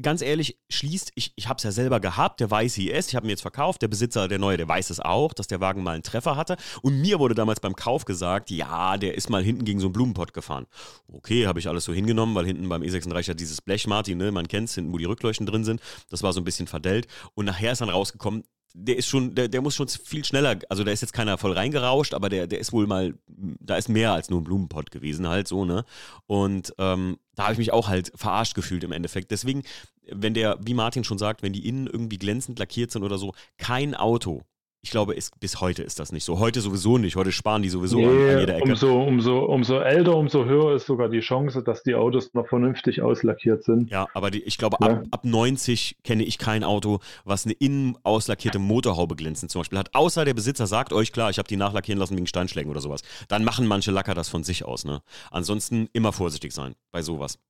ganz 0.00 0.22
ehrlich, 0.22 0.58
schließt, 0.68 1.12
ich, 1.14 1.32
ich 1.36 1.48
habe 1.48 1.58
es 1.58 1.64
ja 1.64 1.70
selber 1.70 2.00
gehabt, 2.00 2.40
der 2.40 2.50
weiß, 2.50 2.76
wie 2.78 2.90
es, 2.90 3.08
ich 3.08 3.16
habe 3.16 3.26
ihn 3.26 3.30
jetzt 3.30 3.42
verkauft, 3.42 3.82
der 3.82 3.88
Besitzer, 3.88 4.28
der 4.28 4.38
neue, 4.38 4.56
der 4.56 4.68
weiß 4.68 4.90
es 4.90 5.00
auch, 5.00 5.32
dass 5.32 5.46
der 5.46 5.60
Wagen 5.60 5.82
mal 5.82 5.92
einen 5.92 6.02
Treffer 6.02 6.36
hatte. 6.36 6.56
Und 6.82 7.00
mir 7.00 7.18
wurde 7.18 7.34
damals 7.34 7.60
beim 7.60 7.74
Kauf 7.74 8.04
gesagt, 8.04 8.50
ja, 8.50 8.96
der 8.96 9.14
ist 9.14 9.30
mal 9.30 9.42
hinten 9.42 9.64
gegen 9.64 9.80
so 9.80 9.86
einen 9.86 9.92
Blumenpott 9.92 10.32
gefahren. 10.32 10.66
Okay, 11.12 11.46
habe 11.46 11.58
ich 11.58 11.68
alles 11.68 11.84
so 11.84 11.92
hingenommen, 11.92 12.34
weil 12.34 12.46
hinten 12.46 12.68
beim 12.68 12.82
E36 12.82 13.30
hat 13.30 13.40
dieses 13.40 13.60
Blech, 13.60 13.86
Martin, 13.86 14.18
ne, 14.18 14.32
man 14.32 14.48
kennt 14.48 14.68
es, 14.68 14.74
hinten, 14.74 14.92
wo 14.92 14.98
die 14.98 15.04
Rückleuchten 15.04 15.46
drin 15.46 15.64
sind. 15.64 15.80
Das 16.10 16.22
war 16.22 16.32
so 16.32 16.40
ein 16.40 16.44
bisschen 16.44 16.66
verdellt. 16.66 17.06
Und 17.34 17.46
nachher 17.66 17.72
ist 17.72 17.80
dann 17.80 17.90
rausgekommen, 17.90 18.44
der 18.78 18.96
ist 18.96 19.06
schon, 19.06 19.34
der, 19.34 19.48
der 19.48 19.62
muss 19.62 19.74
schon 19.74 19.88
viel 19.88 20.24
schneller, 20.24 20.58
also 20.68 20.84
da 20.84 20.90
ist 20.92 21.00
jetzt 21.00 21.14
keiner 21.14 21.38
voll 21.38 21.52
reingerauscht, 21.52 22.12
aber 22.12 22.28
der, 22.28 22.46
der 22.46 22.58
ist 22.58 22.72
wohl 22.72 22.86
mal, 22.86 23.14
da 23.26 23.76
ist 23.76 23.88
mehr 23.88 24.12
als 24.12 24.28
nur 24.28 24.40
ein 24.40 24.44
Blumenpott 24.44 24.90
gewesen, 24.90 25.26
halt 25.26 25.48
so, 25.48 25.64
ne? 25.64 25.84
Und 26.26 26.74
ähm, 26.78 27.16
da 27.34 27.44
habe 27.44 27.52
ich 27.54 27.58
mich 27.58 27.72
auch 27.72 27.88
halt 27.88 28.12
verarscht 28.14 28.54
gefühlt 28.54 28.84
im 28.84 28.92
Endeffekt. 28.92 29.30
Deswegen, 29.30 29.62
wenn 30.10 30.34
der, 30.34 30.58
wie 30.62 30.74
Martin 30.74 31.04
schon 31.04 31.16
sagt, 31.16 31.42
wenn 31.42 31.54
die 31.54 31.66
innen 31.66 31.86
irgendwie 31.86 32.18
glänzend 32.18 32.58
lackiert 32.58 32.90
sind 32.90 33.02
oder 33.02 33.16
so, 33.16 33.32
kein 33.56 33.94
Auto 33.94 34.42
ich 34.86 34.92
glaube, 34.92 35.14
ist, 35.14 35.40
bis 35.40 35.60
heute 35.60 35.82
ist 35.82 35.98
das 35.98 36.12
nicht 36.12 36.22
so. 36.22 36.38
Heute 36.38 36.60
sowieso 36.60 36.96
nicht. 36.96 37.16
Heute 37.16 37.32
sparen 37.32 37.60
die 37.60 37.70
sowieso 37.70 37.98
nee, 37.98 38.04
an, 38.06 38.34
an 38.34 38.38
jeder 38.38 38.56
Ecke. 38.58 38.70
Umso, 38.70 39.02
umso, 39.02 39.38
umso 39.40 39.80
älter, 39.80 40.16
umso 40.16 40.44
höher 40.44 40.76
ist 40.76 40.86
sogar 40.86 41.08
die 41.08 41.18
Chance, 41.18 41.64
dass 41.64 41.82
die 41.82 41.96
Autos 41.96 42.34
noch 42.34 42.46
vernünftig 42.46 43.02
auslackiert 43.02 43.64
sind. 43.64 43.90
Ja, 43.90 44.06
aber 44.14 44.30
die, 44.30 44.42
ich 44.44 44.58
glaube, 44.58 44.76
ja. 44.80 44.86
ab, 44.86 45.04
ab 45.10 45.24
90 45.24 45.96
kenne 46.04 46.22
ich 46.22 46.38
kein 46.38 46.62
Auto, 46.62 47.00
was 47.24 47.46
eine 47.46 47.54
innen 47.54 47.98
auslackierte 48.04 48.60
Motorhaube 48.60 49.16
glänzend 49.16 49.50
zum 49.50 49.62
Beispiel 49.62 49.78
hat. 49.80 49.92
Außer 49.92 50.24
der 50.24 50.34
Besitzer 50.34 50.68
sagt 50.68 50.92
euch, 50.92 51.10
klar, 51.10 51.30
ich 51.30 51.38
habe 51.38 51.48
die 51.48 51.56
nachlackieren 51.56 51.98
lassen 51.98 52.16
wegen 52.16 52.28
Steinschlägen 52.28 52.70
oder 52.70 52.80
sowas. 52.80 53.02
Dann 53.26 53.42
machen 53.42 53.66
manche 53.66 53.90
Lacker 53.90 54.14
das 54.14 54.28
von 54.28 54.44
sich 54.44 54.64
aus. 54.64 54.84
Ne? 54.84 55.02
Ansonsten 55.32 55.88
immer 55.94 56.12
vorsichtig 56.12 56.52
sein 56.52 56.76
bei 56.92 57.02
sowas. 57.02 57.40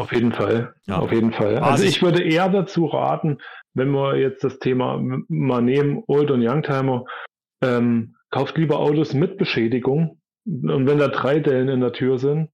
Auf 0.00 0.12
jeden 0.12 0.32
Fall. 0.32 0.74
Ja. 0.86 0.98
Auf 0.98 1.12
jeden 1.12 1.32
Fall. 1.32 1.58
Also 1.58 1.84
ich 1.84 2.02
würde 2.02 2.22
eher 2.22 2.48
dazu 2.48 2.86
raten, 2.86 3.38
wenn 3.74 3.90
wir 3.90 4.16
jetzt 4.16 4.42
das 4.44 4.58
Thema 4.58 5.00
mal 5.28 5.62
nehmen, 5.62 6.02
Old- 6.06 6.30
und 6.30 6.42
Youngtimer, 6.42 7.04
ähm, 7.62 8.16
kauft 8.30 8.56
lieber 8.56 8.78
Autos 8.78 9.14
mit 9.14 9.36
Beschädigung. 9.36 10.20
Und 10.46 10.86
wenn 10.86 10.98
da 10.98 11.08
drei 11.08 11.40
Dellen 11.40 11.68
in 11.68 11.80
der 11.80 11.92
Tür 11.92 12.18
sind, 12.18 12.48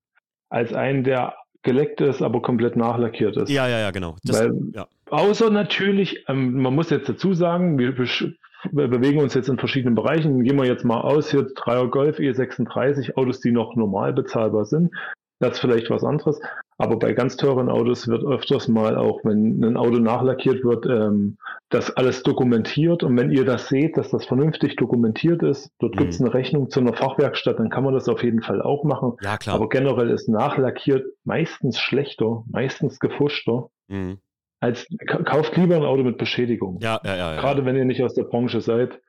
als 0.48 0.72
einen, 0.72 1.04
der 1.04 1.34
geleckt 1.62 2.00
ist, 2.00 2.22
aber 2.22 2.42
komplett 2.42 2.76
nachlackiert 2.76 3.36
ist. 3.36 3.50
Ja, 3.50 3.68
ja, 3.68 3.78
ja, 3.78 3.90
genau. 3.90 4.16
Das, 4.24 4.40
Weil, 4.40 4.52
ja. 4.72 4.86
Außer 5.10 5.50
natürlich, 5.50 6.24
ähm, 6.28 6.60
man 6.60 6.74
muss 6.74 6.90
jetzt 6.90 7.08
dazu 7.08 7.34
sagen, 7.34 7.78
wir, 7.78 7.96
wir, 7.98 8.88
bewegen 8.88 9.20
uns 9.20 9.34
jetzt 9.34 9.48
in 9.48 9.58
verschiedenen 9.58 9.94
Bereichen. 9.94 10.42
Gehen 10.42 10.56
wir 10.56 10.64
jetzt 10.64 10.84
mal 10.84 11.00
aus, 11.00 11.30
hier 11.30 11.42
3er 11.42 11.88
Golf 11.88 12.18
E36, 12.18 13.16
Autos, 13.16 13.40
die 13.40 13.52
noch 13.52 13.76
normal 13.76 14.12
bezahlbar 14.12 14.64
sind. 14.64 14.92
Das 15.38 15.54
ist 15.54 15.60
vielleicht 15.60 15.90
was 15.90 16.02
anderes. 16.02 16.40
Aber 16.78 16.98
bei 16.98 17.12
ganz 17.12 17.36
teuren 17.36 17.70
Autos 17.70 18.06
wird 18.06 18.22
öfters 18.24 18.68
mal 18.68 18.96
auch, 18.96 19.20
wenn 19.24 19.62
ein 19.64 19.76
Auto 19.76 19.98
nachlackiert 19.98 20.62
wird, 20.62 20.84
ähm, 20.86 21.38
das 21.70 21.90
alles 21.96 22.22
dokumentiert. 22.22 23.02
Und 23.02 23.16
wenn 23.16 23.30
ihr 23.30 23.44
das 23.44 23.68
seht, 23.68 23.96
dass 23.96 24.10
das 24.10 24.26
vernünftig 24.26 24.76
dokumentiert 24.76 25.42
ist, 25.42 25.70
dort 25.78 25.94
mhm. 25.94 25.98
gibt 25.98 26.12
es 26.12 26.20
eine 26.20 26.34
Rechnung 26.34 26.68
zu 26.68 26.80
einer 26.80 26.92
Fachwerkstatt, 26.92 27.58
dann 27.58 27.70
kann 27.70 27.84
man 27.84 27.94
das 27.94 28.08
auf 28.08 28.22
jeden 28.22 28.42
Fall 28.42 28.60
auch 28.60 28.84
machen. 28.84 29.12
Ja, 29.22 29.38
klar. 29.38 29.56
Aber 29.56 29.68
generell 29.68 30.10
ist 30.10 30.28
nachlackiert 30.28 31.06
meistens 31.24 31.78
schlechter, 31.78 32.44
meistens 32.50 32.98
gefuschter. 32.98 33.70
Mhm. 33.88 34.18
Als 34.60 34.86
kauft 35.06 35.56
lieber 35.56 35.76
ein 35.76 35.84
Auto 35.84 36.02
mit 36.02 36.18
Beschädigung. 36.18 36.78
Ja, 36.80 37.00
ja, 37.04 37.16
ja, 37.16 37.34
ja. 37.34 37.40
Gerade 37.40 37.64
wenn 37.64 37.76
ihr 37.76 37.84
nicht 37.84 38.02
aus 38.02 38.14
der 38.14 38.24
Branche 38.24 38.60
seid. 38.60 39.00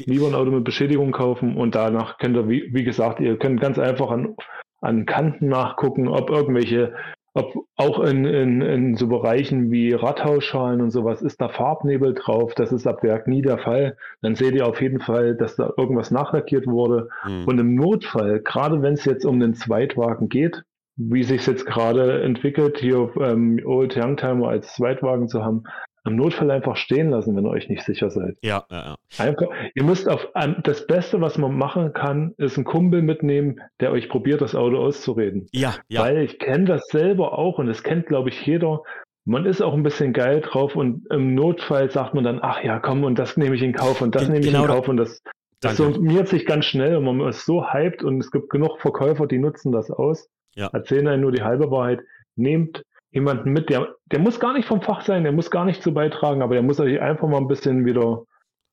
Lieber 0.00 0.28
ein 0.28 0.34
Auto 0.36 0.52
mit 0.52 0.62
Beschädigung 0.62 1.10
kaufen 1.10 1.56
und 1.56 1.74
danach 1.74 2.18
könnt 2.18 2.36
ihr, 2.36 2.48
wie, 2.48 2.72
wie 2.72 2.84
gesagt, 2.84 3.18
ihr 3.18 3.36
könnt 3.36 3.60
ganz 3.60 3.80
einfach 3.80 4.10
an 4.10 4.36
an 4.80 5.06
Kanten 5.06 5.48
nachgucken, 5.48 6.08
ob 6.08 6.30
irgendwelche, 6.30 6.94
ob 7.34 7.66
auch 7.76 8.00
in, 8.00 8.24
in, 8.24 8.60
in 8.60 8.96
so 8.96 9.08
Bereichen 9.08 9.70
wie 9.70 9.92
Radhausschalen 9.92 10.80
und 10.80 10.90
sowas 10.90 11.22
ist 11.22 11.40
da 11.40 11.48
Farbnebel 11.48 12.14
drauf. 12.14 12.54
Das 12.54 12.72
ist 12.72 12.86
ab 12.86 13.02
Werk 13.02 13.26
nie 13.26 13.42
der 13.42 13.58
Fall. 13.58 13.96
Dann 14.22 14.34
seht 14.34 14.54
ihr 14.54 14.66
auf 14.66 14.80
jeden 14.80 15.00
Fall, 15.00 15.36
dass 15.36 15.56
da 15.56 15.72
irgendwas 15.76 16.10
nachlackiert 16.10 16.66
wurde. 16.66 17.08
Mhm. 17.26 17.44
Und 17.46 17.58
im 17.58 17.74
Notfall, 17.74 18.40
gerade 18.40 18.82
wenn 18.82 18.94
es 18.94 19.04
jetzt 19.04 19.24
um 19.24 19.40
den 19.40 19.54
Zweitwagen 19.54 20.28
geht, 20.28 20.62
wie 20.96 21.22
sich 21.22 21.46
jetzt 21.46 21.64
gerade 21.64 22.22
entwickelt, 22.22 22.78
hier 22.78 23.10
ähm, 23.20 23.60
Old 23.64 23.96
Youngtimer 23.96 24.48
als 24.48 24.74
Zweitwagen 24.74 25.28
zu 25.28 25.44
haben, 25.44 25.62
im 26.08 26.16
Notfall 26.16 26.50
einfach 26.50 26.76
stehen 26.76 27.10
lassen, 27.10 27.36
wenn 27.36 27.44
ihr 27.44 27.50
euch 27.50 27.68
nicht 27.68 27.84
sicher 27.84 28.10
seid. 28.10 28.36
Ja, 28.42 28.64
ja, 28.70 28.84
ja. 28.84 28.96
Einfach, 29.18 29.48
ihr 29.74 29.84
müsst 29.84 30.08
auf 30.08 30.28
das 30.62 30.86
Beste, 30.86 31.20
was 31.20 31.38
man 31.38 31.56
machen 31.56 31.92
kann, 31.92 32.34
ist 32.38 32.56
einen 32.56 32.64
Kumpel 32.64 33.02
mitnehmen, 33.02 33.60
der 33.80 33.92
euch 33.92 34.08
probiert, 34.08 34.40
das 34.40 34.54
Auto 34.54 34.78
auszureden. 34.78 35.46
Ja, 35.52 35.74
ja. 35.88 36.02
Weil 36.02 36.18
ich 36.18 36.38
kenne 36.38 36.64
das 36.64 36.86
selber 36.88 37.38
auch 37.38 37.58
und 37.58 37.66
das 37.66 37.82
kennt, 37.82 38.06
glaube 38.06 38.30
ich, 38.30 38.44
jeder. 38.46 38.82
Man 39.24 39.44
ist 39.44 39.60
auch 39.60 39.74
ein 39.74 39.82
bisschen 39.82 40.14
geil 40.14 40.40
drauf 40.40 40.74
und 40.74 41.06
im 41.10 41.34
Notfall 41.34 41.90
sagt 41.90 42.14
man 42.14 42.24
dann, 42.24 42.38
ach 42.40 42.64
ja, 42.64 42.78
komm, 42.78 43.04
und 43.04 43.18
das 43.18 43.36
nehme 43.36 43.56
ich 43.56 43.62
in 43.62 43.74
Kauf 43.74 44.00
und 44.00 44.14
das 44.14 44.22
Ge 44.22 44.32
nehme 44.32 44.44
ich 44.44 44.52
genau 44.52 44.64
in 44.64 44.70
Kauf 44.70 44.88
und 44.88 44.96
das, 44.96 45.22
das 45.60 45.76
summiert 45.76 46.28
sich 46.28 46.46
ganz 46.46 46.64
schnell 46.64 46.96
und 46.96 47.04
man 47.04 47.20
ist 47.28 47.44
so 47.44 47.70
hyped 47.70 48.02
und 48.02 48.20
es 48.20 48.30
gibt 48.30 48.48
genug 48.48 48.80
Verkäufer, 48.80 49.26
die 49.26 49.38
nutzen 49.38 49.70
das 49.70 49.90
aus. 49.90 50.28
Ja. 50.54 50.70
Erzählen 50.72 51.08
einem 51.08 51.22
nur 51.22 51.32
die 51.32 51.42
halbe 51.42 51.70
Wahrheit. 51.70 52.00
Nehmt 52.36 52.84
jemanden 53.10 53.52
mit, 53.52 53.70
der, 53.70 53.94
der 54.06 54.18
muss 54.18 54.40
gar 54.40 54.52
nicht 54.52 54.66
vom 54.66 54.82
Fach 54.82 55.04
sein, 55.04 55.22
der 55.22 55.32
muss 55.32 55.50
gar 55.50 55.64
nicht 55.64 55.82
zu 55.82 55.92
beitragen, 55.92 56.42
aber 56.42 56.54
der 56.54 56.62
muss 56.62 56.80
euch 56.80 57.00
einfach 57.00 57.28
mal 57.28 57.38
ein 57.38 57.48
bisschen 57.48 57.84
wieder, 57.86 58.24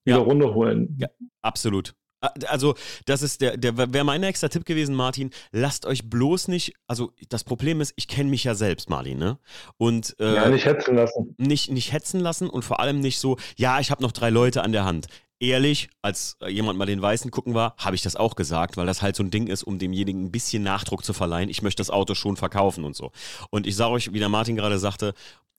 wieder 0.04 0.18
ja. 0.18 0.24
runterholen. 0.24 0.98
Ja, 1.00 1.08
absolut. 1.42 1.94
Also, 2.48 2.74
das 3.06 3.22
ist 3.22 3.42
der, 3.42 3.56
der 3.56 3.78
wäre 3.78 4.04
mein 4.04 4.22
nächster 4.22 4.50
Tipp 4.50 4.66
gewesen, 4.66 4.96
Martin. 4.96 5.30
Lasst 5.52 5.86
euch 5.86 6.10
bloß 6.10 6.48
nicht, 6.48 6.74
also 6.88 7.12
das 7.30 7.44
Problem 7.44 7.82
ist, 7.82 7.94
ich 7.98 8.08
kenne 8.08 8.32
mich 8.32 8.44
ja 8.44 8.56
selbst, 8.56 8.90
Martin, 8.90 9.20
ne? 9.20 9.38
Und 9.78 10.16
äh, 10.20 10.34
ja, 10.34 10.50
nicht 10.50 10.66
hetzen 10.66 10.96
lassen. 10.96 11.36
Nicht, 11.38 11.72
nicht 11.72 11.94
hetzen 11.94 12.20
lassen 12.20 12.50
und 12.50 12.66
vor 12.66 12.80
allem 12.80 13.00
nicht 13.00 13.20
so, 13.20 13.38
ja, 13.58 13.80
ich 13.80 13.92
habe 13.92 14.02
noch 14.02 14.12
drei 14.12 14.32
Leute 14.32 14.64
an 14.64 14.72
der 14.72 14.86
Hand 14.86 15.08
ehrlich, 15.46 15.90
als 16.02 16.38
äh, 16.42 16.50
jemand 16.50 16.78
mal 16.78 16.86
den 16.86 17.02
Weißen 17.02 17.32
gucken 17.32 17.54
war, 17.54 17.76
habe 17.78 17.96
ich 17.96 18.02
das 18.02 18.16
auch 18.16 18.36
gesagt, 18.36 18.78
weil 18.78 18.86
das 18.86 19.02
halt 19.02 19.16
so 19.16 19.24
ein 19.24 19.32
Ding 19.32 19.48
ist, 19.48 19.64
um 19.64 19.80
demjenigen 19.80 20.26
ein 20.26 20.32
bisschen 20.32 20.64
Nachdruck 20.64 21.06
zu 21.06 21.14
verleihen. 21.14 21.50
Ich 21.50 21.62
möchte 21.62 21.82
das 21.82 21.90
Auto 21.90 22.16
schon 22.16 22.38
verkaufen 22.38 22.84
und 22.84 22.96
so. 22.96 23.12
Und 23.50 23.68
ich 23.68 23.76
sage 23.76 23.92
euch, 23.92 24.14
wie 24.14 24.20
der 24.20 24.30
Martin 24.30 24.56
gerade 24.56 24.80
sagte, 24.80 25.14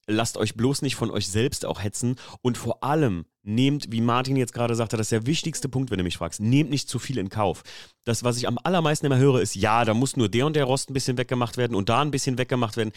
lasst 0.06 0.36
euch 0.36 0.54
bloß 0.54 0.82
nicht 0.82 0.96
von 0.96 1.10
euch 1.10 1.28
selbst 1.28 1.64
auch 1.66 1.82
hetzen 1.82 2.16
und 2.42 2.58
vor 2.58 2.82
allem 2.84 3.26
nehmt, 3.42 3.90
wie 3.90 4.00
Martin 4.00 4.36
jetzt 4.36 4.52
gerade 4.52 4.74
sagte, 4.74 4.96
das 4.96 5.06
ist 5.06 5.12
der 5.12 5.26
wichtigste 5.26 5.68
Punkt, 5.68 5.90
wenn 5.90 5.98
du 5.98 6.04
mich 6.04 6.16
fragst, 6.16 6.40
nehmt 6.40 6.70
nicht 6.70 6.88
zu 6.88 6.98
viel 6.98 7.18
in 7.18 7.28
Kauf. 7.28 7.62
Das, 8.04 8.24
was 8.24 8.36
ich 8.36 8.48
am 8.48 8.58
allermeisten 8.62 9.06
immer 9.06 9.18
höre, 9.18 9.40
ist, 9.40 9.54
ja, 9.54 9.84
da 9.84 9.94
muss 9.94 10.16
nur 10.16 10.28
der 10.28 10.46
und 10.46 10.56
der 10.56 10.64
Rost 10.64 10.90
ein 10.90 10.94
bisschen 10.94 11.18
weggemacht 11.18 11.56
werden 11.56 11.74
und 11.74 11.88
da 11.88 12.02
ein 12.02 12.10
bisschen 12.10 12.38
weggemacht 12.38 12.76
werden. 12.76 12.92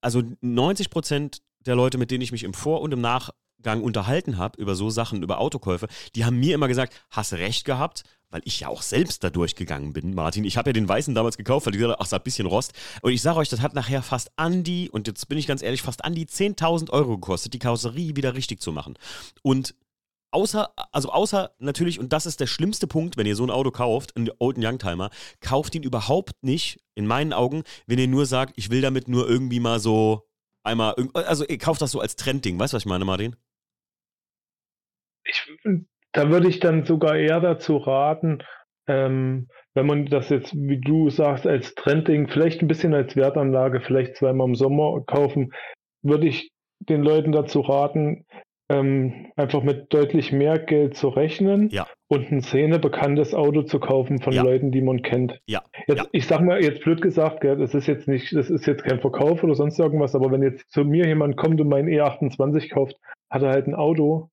Also 0.00 0.22
90 0.40 0.90
Prozent 0.90 1.42
der 1.60 1.76
Leute, 1.76 1.98
mit 1.98 2.10
denen 2.10 2.22
ich 2.22 2.32
mich 2.32 2.44
im 2.44 2.54
Vor- 2.54 2.82
und 2.82 2.92
im 2.92 3.00
Nach 3.00 3.30
Gang 3.62 3.82
unterhalten 3.82 4.38
habe 4.38 4.60
über 4.60 4.74
so 4.74 4.90
Sachen, 4.90 5.22
über 5.22 5.38
Autokäufe, 5.38 5.88
die 6.14 6.24
haben 6.24 6.38
mir 6.38 6.54
immer 6.54 6.68
gesagt, 6.68 6.94
hast 7.10 7.32
recht 7.34 7.64
gehabt, 7.64 8.04
weil 8.30 8.42
ich 8.44 8.60
ja 8.60 8.68
auch 8.68 8.82
selbst 8.82 9.22
da 9.22 9.30
durchgegangen 9.30 9.92
bin, 9.92 10.14
Martin. 10.14 10.44
Ich 10.44 10.56
habe 10.56 10.70
ja 10.70 10.72
den 10.72 10.88
Weißen 10.88 11.14
damals 11.14 11.36
gekauft, 11.36 11.66
weil 11.66 11.72
die 11.72 11.78
gesagt 11.78 12.00
ach, 12.00 12.06
so 12.06 12.16
ein 12.16 12.22
bisschen 12.22 12.46
Rost. 12.46 12.72
Und 13.00 13.12
ich 13.12 13.22
sage 13.22 13.38
euch, 13.38 13.48
das 13.48 13.60
hat 13.60 13.74
nachher 13.74 14.02
fast 14.02 14.32
an 14.36 14.64
die, 14.64 14.90
und 14.90 15.06
jetzt 15.06 15.28
bin 15.28 15.38
ich 15.38 15.46
ganz 15.46 15.62
ehrlich, 15.62 15.82
fast 15.82 16.04
an 16.04 16.14
die 16.14 16.26
10.000 16.26 16.90
Euro 16.90 17.16
gekostet, 17.16 17.54
die 17.54 17.60
Karosserie 17.60 18.16
wieder 18.16 18.34
richtig 18.34 18.60
zu 18.60 18.72
machen. 18.72 18.98
Und 19.42 19.76
außer, 20.32 20.70
also 20.90 21.10
außer 21.10 21.52
natürlich, 21.60 22.00
und 22.00 22.12
das 22.12 22.26
ist 22.26 22.40
der 22.40 22.48
schlimmste 22.48 22.88
Punkt, 22.88 23.16
wenn 23.16 23.26
ihr 23.26 23.36
so 23.36 23.44
ein 23.44 23.50
Auto 23.50 23.70
kauft, 23.70 24.16
einen 24.16 24.30
Olden 24.40 24.64
Youngtimer, 24.64 25.10
kauft 25.40 25.76
ihn 25.76 25.84
überhaupt 25.84 26.42
nicht, 26.42 26.80
in 26.96 27.06
meinen 27.06 27.32
Augen, 27.32 27.62
wenn 27.86 28.00
ihr 28.00 28.08
nur 28.08 28.26
sagt, 28.26 28.54
ich 28.56 28.70
will 28.70 28.80
damit 28.80 29.06
nur 29.08 29.28
irgendwie 29.28 29.60
mal 29.60 29.78
so 29.78 30.28
einmal, 30.64 30.94
also 31.14 31.44
ihr 31.46 31.58
kauft 31.58 31.82
das 31.82 31.92
so 31.92 32.00
als 32.00 32.16
Trendding, 32.16 32.58
weißt 32.58 32.72
du, 32.72 32.76
was 32.76 32.82
ich 32.82 32.88
meine, 32.88 33.04
Martin? 33.04 33.36
ich, 35.24 35.56
da 36.12 36.30
würde 36.30 36.48
ich 36.48 36.60
dann 36.60 36.84
sogar 36.84 37.16
eher 37.16 37.40
dazu 37.40 37.76
raten, 37.76 38.42
ähm, 38.86 39.48
wenn 39.74 39.86
man 39.86 40.06
das 40.06 40.28
jetzt, 40.28 40.54
wie 40.54 40.80
du 40.80 41.10
sagst, 41.10 41.46
als 41.46 41.74
Trendding, 41.74 42.28
vielleicht 42.28 42.62
ein 42.62 42.68
bisschen 42.68 42.94
als 42.94 43.16
Wertanlage, 43.16 43.80
vielleicht 43.80 44.16
zweimal 44.16 44.48
im 44.48 44.54
Sommer 44.54 45.02
kaufen, 45.06 45.52
würde 46.02 46.28
ich 46.28 46.52
den 46.80 47.02
Leuten 47.02 47.32
dazu 47.32 47.60
raten, 47.60 48.26
ähm, 48.70 49.26
einfach 49.36 49.62
mit 49.62 49.92
deutlich 49.92 50.32
mehr 50.32 50.58
Geld 50.58 50.96
zu 50.96 51.08
rechnen 51.08 51.68
Ja. 51.70 51.86
und 52.08 52.30
ein 52.32 52.40
szenebekanntes 52.40 53.34
Auto 53.34 53.62
zu 53.62 53.78
kaufen 53.78 54.20
von 54.20 54.32
Ja. 54.32 54.42
Leuten, 54.42 54.70
die 54.70 54.80
man 54.80 55.02
kennt. 55.02 55.38
Ja. 55.46 55.62
Jetzt, 55.86 55.98
Ja. 55.98 56.06
Ich 56.12 56.26
sag 56.26 56.40
mal, 56.40 56.62
jetzt 56.62 56.80
blöd 56.82 57.02
gesagt, 57.02 57.40
gell, 57.42 57.56
das 57.56 57.74
ist 57.74 57.86
jetzt 57.86 58.08
nicht, 58.08 58.34
das 58.34 58.48
ist 58.50 58.66
jetzt 58.66 58.84
kein 58.84 59.00
Verkauf 59.00 59.42
oder 59.44 59.54
sonst 59.54 59.78
irgendwas, 59.78 60.14
aber 60.14 60.30
wenn 60.30 60.42
jetzt 60.42 60.70
zu 60.70 60.84
mir 60.84 61.06
jemand 61.06 61.36
kommt 61.36 61.60
und 61.60 61.68
meinen 61.68 61.88
E28 61.88 62.70
kauft, 62.72 62.96
hat 63.30 63.42
er 63.42 63.50
halt 63.50 63.66
ein 63.66 63.74
Auto, 63.74 64.30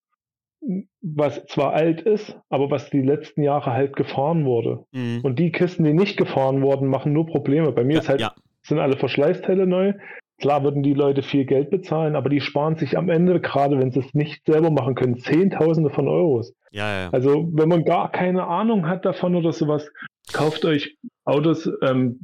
was 1.01 1.45
zwar 1.47 1.73
alt 1.73 2.01
ist, 2.01 2.37
aber 2.49 2.69
was 2.69 2.89
die 2.89 3.01
letzten 3.01 3.41
Jahre 3.41 3.73
halt 3.73 3.95
gefahren 3.95 4.45
wurde. 4.45 4.85
Mhm. 4.91 5.21
Und 5.23 5.39
die 5.39 5.51
Kisten, 5.51 5.83
die 5.83 5.93
nicht 5.93 6.17
gefahren 6.17 6.61
wurden, 6.61 6.87
machen 6.87 7.13
nur 7.13 7.25
Probleme. 7.25 7.71
Bei 7.71 7.83
mir 7.83 7.99
ist 7.99 8.09
halt 8.09 8.21
ja, 8.21 8.33
sind 8.61 8.79
alle 8.79 8.95
Verschleißteile 8.95 9.65
neu. 9.65 9.93
Klar 10.41 10.63
würden 10.63 10.83
die 10.83 10.93
Leute 10.93 11.21
viel 11.23 11.45
Geld 11.45 11.69
bezahlen, 11.69 12.15
aber 12.15 12.29
die 12.29 12.41
sparen 12.41 12.75
sich 12.75 12.97
am 12.97 13.09
Ende, 13.09 13.39
gerade 13.39 13.79
wenn 13.79 13.91
sie 13.91 13.99
es 13.99 14.13
nicht 14.13 14.45
selber 14.45 14.71
machen 14.71 14.95
können, 14.95 15.17
Zehntausende 15.19 15.89
von 15.91 16.07
Euros. 16.07 16.53
ja, 16.71 17.03
ja. 17.03 17.09
Also 17.11 17.47
wenn 17.53 17.69
man 17.69 17.85
gar 17.85 18.11
keine 18.11 18.45
Ahnung 18.47 18.87
hat 18.87 19.05
davon 19.05 19.35
oder 19.35 19.53
sowas, 19.53 19.89
kauft 20.33 20.65
euch 20.65 20.97
Autos, 21.25 21.69
ähm, 21.83 22.21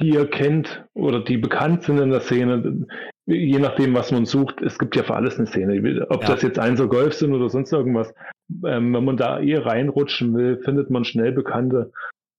die 0.00 0.10
ihr 0.10 0.26
kennt 0.28 0.84
oder 0.94 1.20
die 1.20 1.36
bekannt 1.38 1.82
sind 1.82 1.98
in 1.98 2.10
der 2.10 2.20
Szene. 2.20 2.86
Je 3.26 3.58
nachdem, 3.58 3.94
was 3.94 4.10
man 4.10 4.24
sucht, 4.26 4.60
es 4.62 4.78
gibt 4.78 4.96
ja 4.96 5.02
für 5.04 5.14
alles 5.14 5.38
eine 5.38 5.46
Szene. 5.46 6.06
Ob 6.08 6.22
Ja. 6.22 6.28
das 6.28 6.42
jetzt 6.42 6.58
Einser 6.58 6.88
Golf 6.88 7.14
sind 7.14 7.32
oder 7.32 7.48
sonst 7.48 7.72
irgendwas. 7.72 8.12
Ähm, 8.66 8.92
wenn 8.94 9.04
man 9.04 9.16
da 9.16 9.38
eh 9.40 9.56
reinrutschen 9.56 10.34
will, 10.34 10.58
findet 10.64 10.90
man 10.90 11.04
schnell 11.04 11.32
Bekannte. 11.32 11.92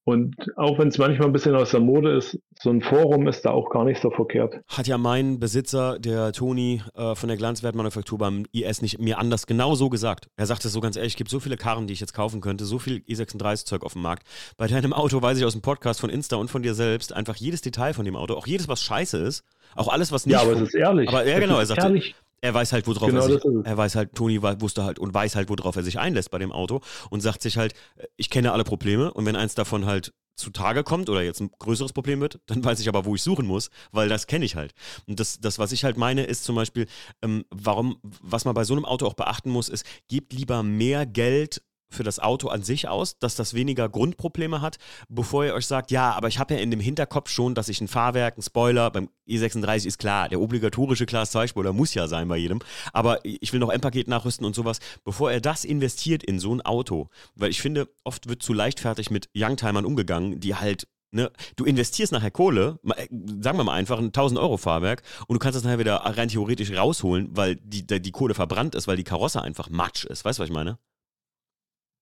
Und 0.05 0.35
auch 0.57 0.77
wenn 0.79 0.89
es 0.89 0.97
manchmal 0.97 1.27
ein 1.27 1.33
bisschen 1.33 1.55
aus 1.55 1.71
der 1.71 1.79
Mode 1.79 2.15
ist, 2.17 2.37
so 2.59 2.69
ein 2.69 2.81
Forum 2.81 3.27
ist 3.27 3.45
da 3.45 3.51
auch 3.51 3.69
gar 3.69 3.85
nicht 3.85 4.01
so 4.01 4.11
verkehrt. 4.11 4.55
Hat 4.67 4.85
ja 4.87 4.97
mein 4.97 5.39
Besitzer, 5.39 5.97
der 5.97 6.33
Toni 6.33 6.81
äh, 6.95 7.15
von 7.15 7.29
der 7.29 7.37
Glanzwertmanufaktur 7.37 8.17
beim 8.17 8.45
IS, 8.51 8.81
nicht 8.81 8.99
mir 8.99 9.17
anders 9.17 9.47
genau 9.47 9.75
so 9.75 9.89
gesagt. 9.89 10.27
Er 10.35 10.45
sagte 10.45 10.67
so 10.67 10.81
ganz 10.81 10.97
ehrlich, 10.97 11.13
es 11.13 11.17
gibt 11.17 11.29
so 11.29 11.39
viele 11.39 11.55
Karren, 11.55 11.87
die 11.87 11.93
ich 11.93 12.01
jetzt 12.01 12.13
kaufen 12.13 12.41
könnte, 12.41 12.65
so 12.65 12.79
viel 12.79 12.97
E36-Zeug 13.07 13.83
auf 13.83 13.93
dem 13.93 14.01
Markt. 14.01 14.27
Bei 14.57 14.67
deinem 14.67 14.91
Auto 14.91 15.21
weiß 15.21 15.37
ich 15.37 15.45
aus 15.45 15.53
dem 15.53 15.61
Podcast 15.61 16.01
von 16.01 16.09
Insta 16.09 16.35
und 16.35 16.49
von 16.49 16.63
dir 16.63 16.73
selbst 16.73 17.13
einfach 17.13 17.37
jedes 17.37 17.61
Detail 17.61 17.93
von 17.93 18.03
dem 18.03 18.17
Auto, 18.17 18.33
auch 18.33 18.45
jedes, 18.47 18.67
was 18.67 18.83
scheiße 18.83 19.17
ist, 19.19 19.45
auch 19.75 19.87
alles, 19.87 20.11
was 20.11 20.25
nicht 20.25 20.35
Ja, 20.35 20.41
aber 20.41 20.51
es 20.51 20.61
ist 20.61 20.75
ehrlich. 20.75 21.07
Aber 21.07 21.25
ja, 21.25 21.39
genau, 21.39 21.55
er 21.55 21.61
ist 21.63 21.69
sagte- 21.69 21.85
ehrlich. 21.85 22.15
Er 22.43 22.53
weiß 22.53 22.73
halt, 22.73 22.85
worauf 22.87 23.07
Genau 23.07 23.25
er 23.25 23.39
sich, 23.39 23.41
er 23.63 23.77
weiß 23.77 23.95
halt, 23.95 24.15
Toni 24.15 24.41
wusste 24.41 24.83
halt 24.83 24.99
und 24.99 25.13
weiß 25.13 25.37
halt, 25.37 25.47
worauf 25.47 25.77
er 25.77 25.83
sich 25.83 25.97
einlässt 25.97 26.29
bei 26.29 26.39
dem 26.39 26.51
Auto 26.51 26.81
und 27.09 27.21
sagt 27.21 27.41
sich 27.41 27.55
halt, 27.55 27.73
äh, 27.95 28.05
ich 28.17 28.29
kenne 28.29 28.51
alle 28.51 28.65
Probleme 28.65 29.13
und 29.13 29.25
wenn 29.25 29.37
eins 29.37 29.55
davon 29.55 29.85
halt 29.85 30.13
zutage 30.35 30.83
kommt 30.83 31.09
oder 31.09 31.21
jetzt 31.21 31.39
ein 31.39 31.51
größeres 31.57 31.93
Problem 31.93 32.19
wird, 32.19 32.41
dann 32.47 32.61
weiß 32.61 32.81
ich 32.81 32.89
aber, 32.89 33.05
wo 33.05 33.15
ich 33.15 33.21
suchen 33.21 33.45
muss, 33.45 33.69
weil 33.93 34.09
das 34.09 34.27
kenne 34.27 34.43
ich 34.43 34.57
halt. 34.57 34.73
Und 35.07 35.21
das, 35.21 35.39
das, 35.39 35.57
was 35.57 35.71
ich 35.71 35.85
halt 35.85 35.95
meine, 35.95 36.25
ist 36.25 36.43
zum 36.43 36.57
Beispiel, 36.57 36.87
ähm, 37.21 37.45
warum, 37.49 37.99
was 38.21 38.43
man 38.43 38.53
bei 38.53 38.65
so 38.65 38.73
einem 38.73 38.83
Auto 38.83 39.05
auch 39.05 39.13
beachten 39.13 39.49
muss, 39.49 39.69
ist, 39.69 39.85
gebt 40.09 40.33
lieber 40.33 40.63
mehr 40.63 41.05
Geld 41.05 41.61
für 41.93 42.03
das 42.03 42.19
Auto 42.19 42.49
an 42.49 42.63
sich 42.63 42.87
aus, 42.87 43.17
dass 43.19 43.35
das 43.35 43.53
weniger 43.53 43.89
Grundprobleme 43.89 44.61
hat, 44.61 44.77
bevor 45.09 45.45
ihr 45.45 45.53
euch 45.53 45.67
sagt, 45.67 45.91
ja, 45.91 46.11
aber 46.11 46.27
ich 46.27 46.39
habe 46.39 46.55
ja 46.55 46.59
in 46.59 46.71
dem 46.71 46.79
Hinterkopf 46.79 47.29
schon, 47.29 47.55
dass 47.55 47.69
ich 47.69 47.81
ein 47.81 47.87
Fahrwerk, 47.87 48.37
ein 48.37 48.41
Spoiler, 48.41 48.91
beim 48.91 49.09
E36 49.27 49.85
ist 49.85 49.99
klar, 49.99 50.29
der 50.29 50.41
obligatorische 50.41 51.05
Class 51.05 51.31
2 51.31 51.47
Spoiler 51.47 51.73
muss 51.73 51.93
ja 51.93 52.07
sein 52.07 52.27
bei 52.27 52.37
jedem, 52.37 52.59
aber 52.91 53.19
ich 53.23 53.53
will 53.53 53.59
noch 53.59 53.71
M-Paket 53.71 54.07
nachrüsten 54.07 54.45
und 54.45 54.55
sowas, 54.55 54.79
bevor 55.03 55.31
er 55.31 55.41
das 55.41 55.63
investiert 55.63 56.23
in 56.23 56.39
so 56.39 56.53
ein 56.53 56.61
Auto, 56.61 57.09
weil 57.35 57.51
ich 57.51 57.61
finde, 57.61 57.87
oft 58.03 58.27
wird 58.27 58.43
zu 58.43 58.53
leichtfertig 58.53 59.11
mit 59.11 59.29
Youngtimern 59.35 59.85
umgegangen, 59.85 60.39
die 60.39 60.55
halt 60.55 60.87
Ne, 61.15 61.31
du 61.57 61.63
investierst 61.63 62.11
nachher 62.11 62.31
Kohle, 62.31 62.79
äh, 62.95 63.07
sagen 63.39 63.59
wir 63.59 63.63
mal 63.63 63.73
einfach 63.73 63.99
ein 63.99 64.05
1000 64.05 64.39
Euro 64.39 64.57
Fahrwerk 64.57 65.03
und 65.27 65.35
du 65.35 65.39
kannst 65.39 65.55
das 65.55 65.63
nachher 65.63 65.77
wieder 65.77 65.97
rein 65.97 66.27
theoretisch 66.27 66.71
rausholen, 66.71 67.29
weil 67.37 67.55
die, 67.57 67.85
die 67.85 68.11
Kohle 68.11 68.33
verbrannt 68.33 68.73
ist, 68.73 68.87
weil 68.87 68.97
die 68.97 69.03
Karosse 69.03 69.43
einfach 69.43 69.69
Matsch 69.69 70.05
ist. 70.05 70.25
Weißt 70.25 70.39
du, 70.39 70.41
was 70.41 70.49
ich 70.49 70.55
meine? 70.55 70.79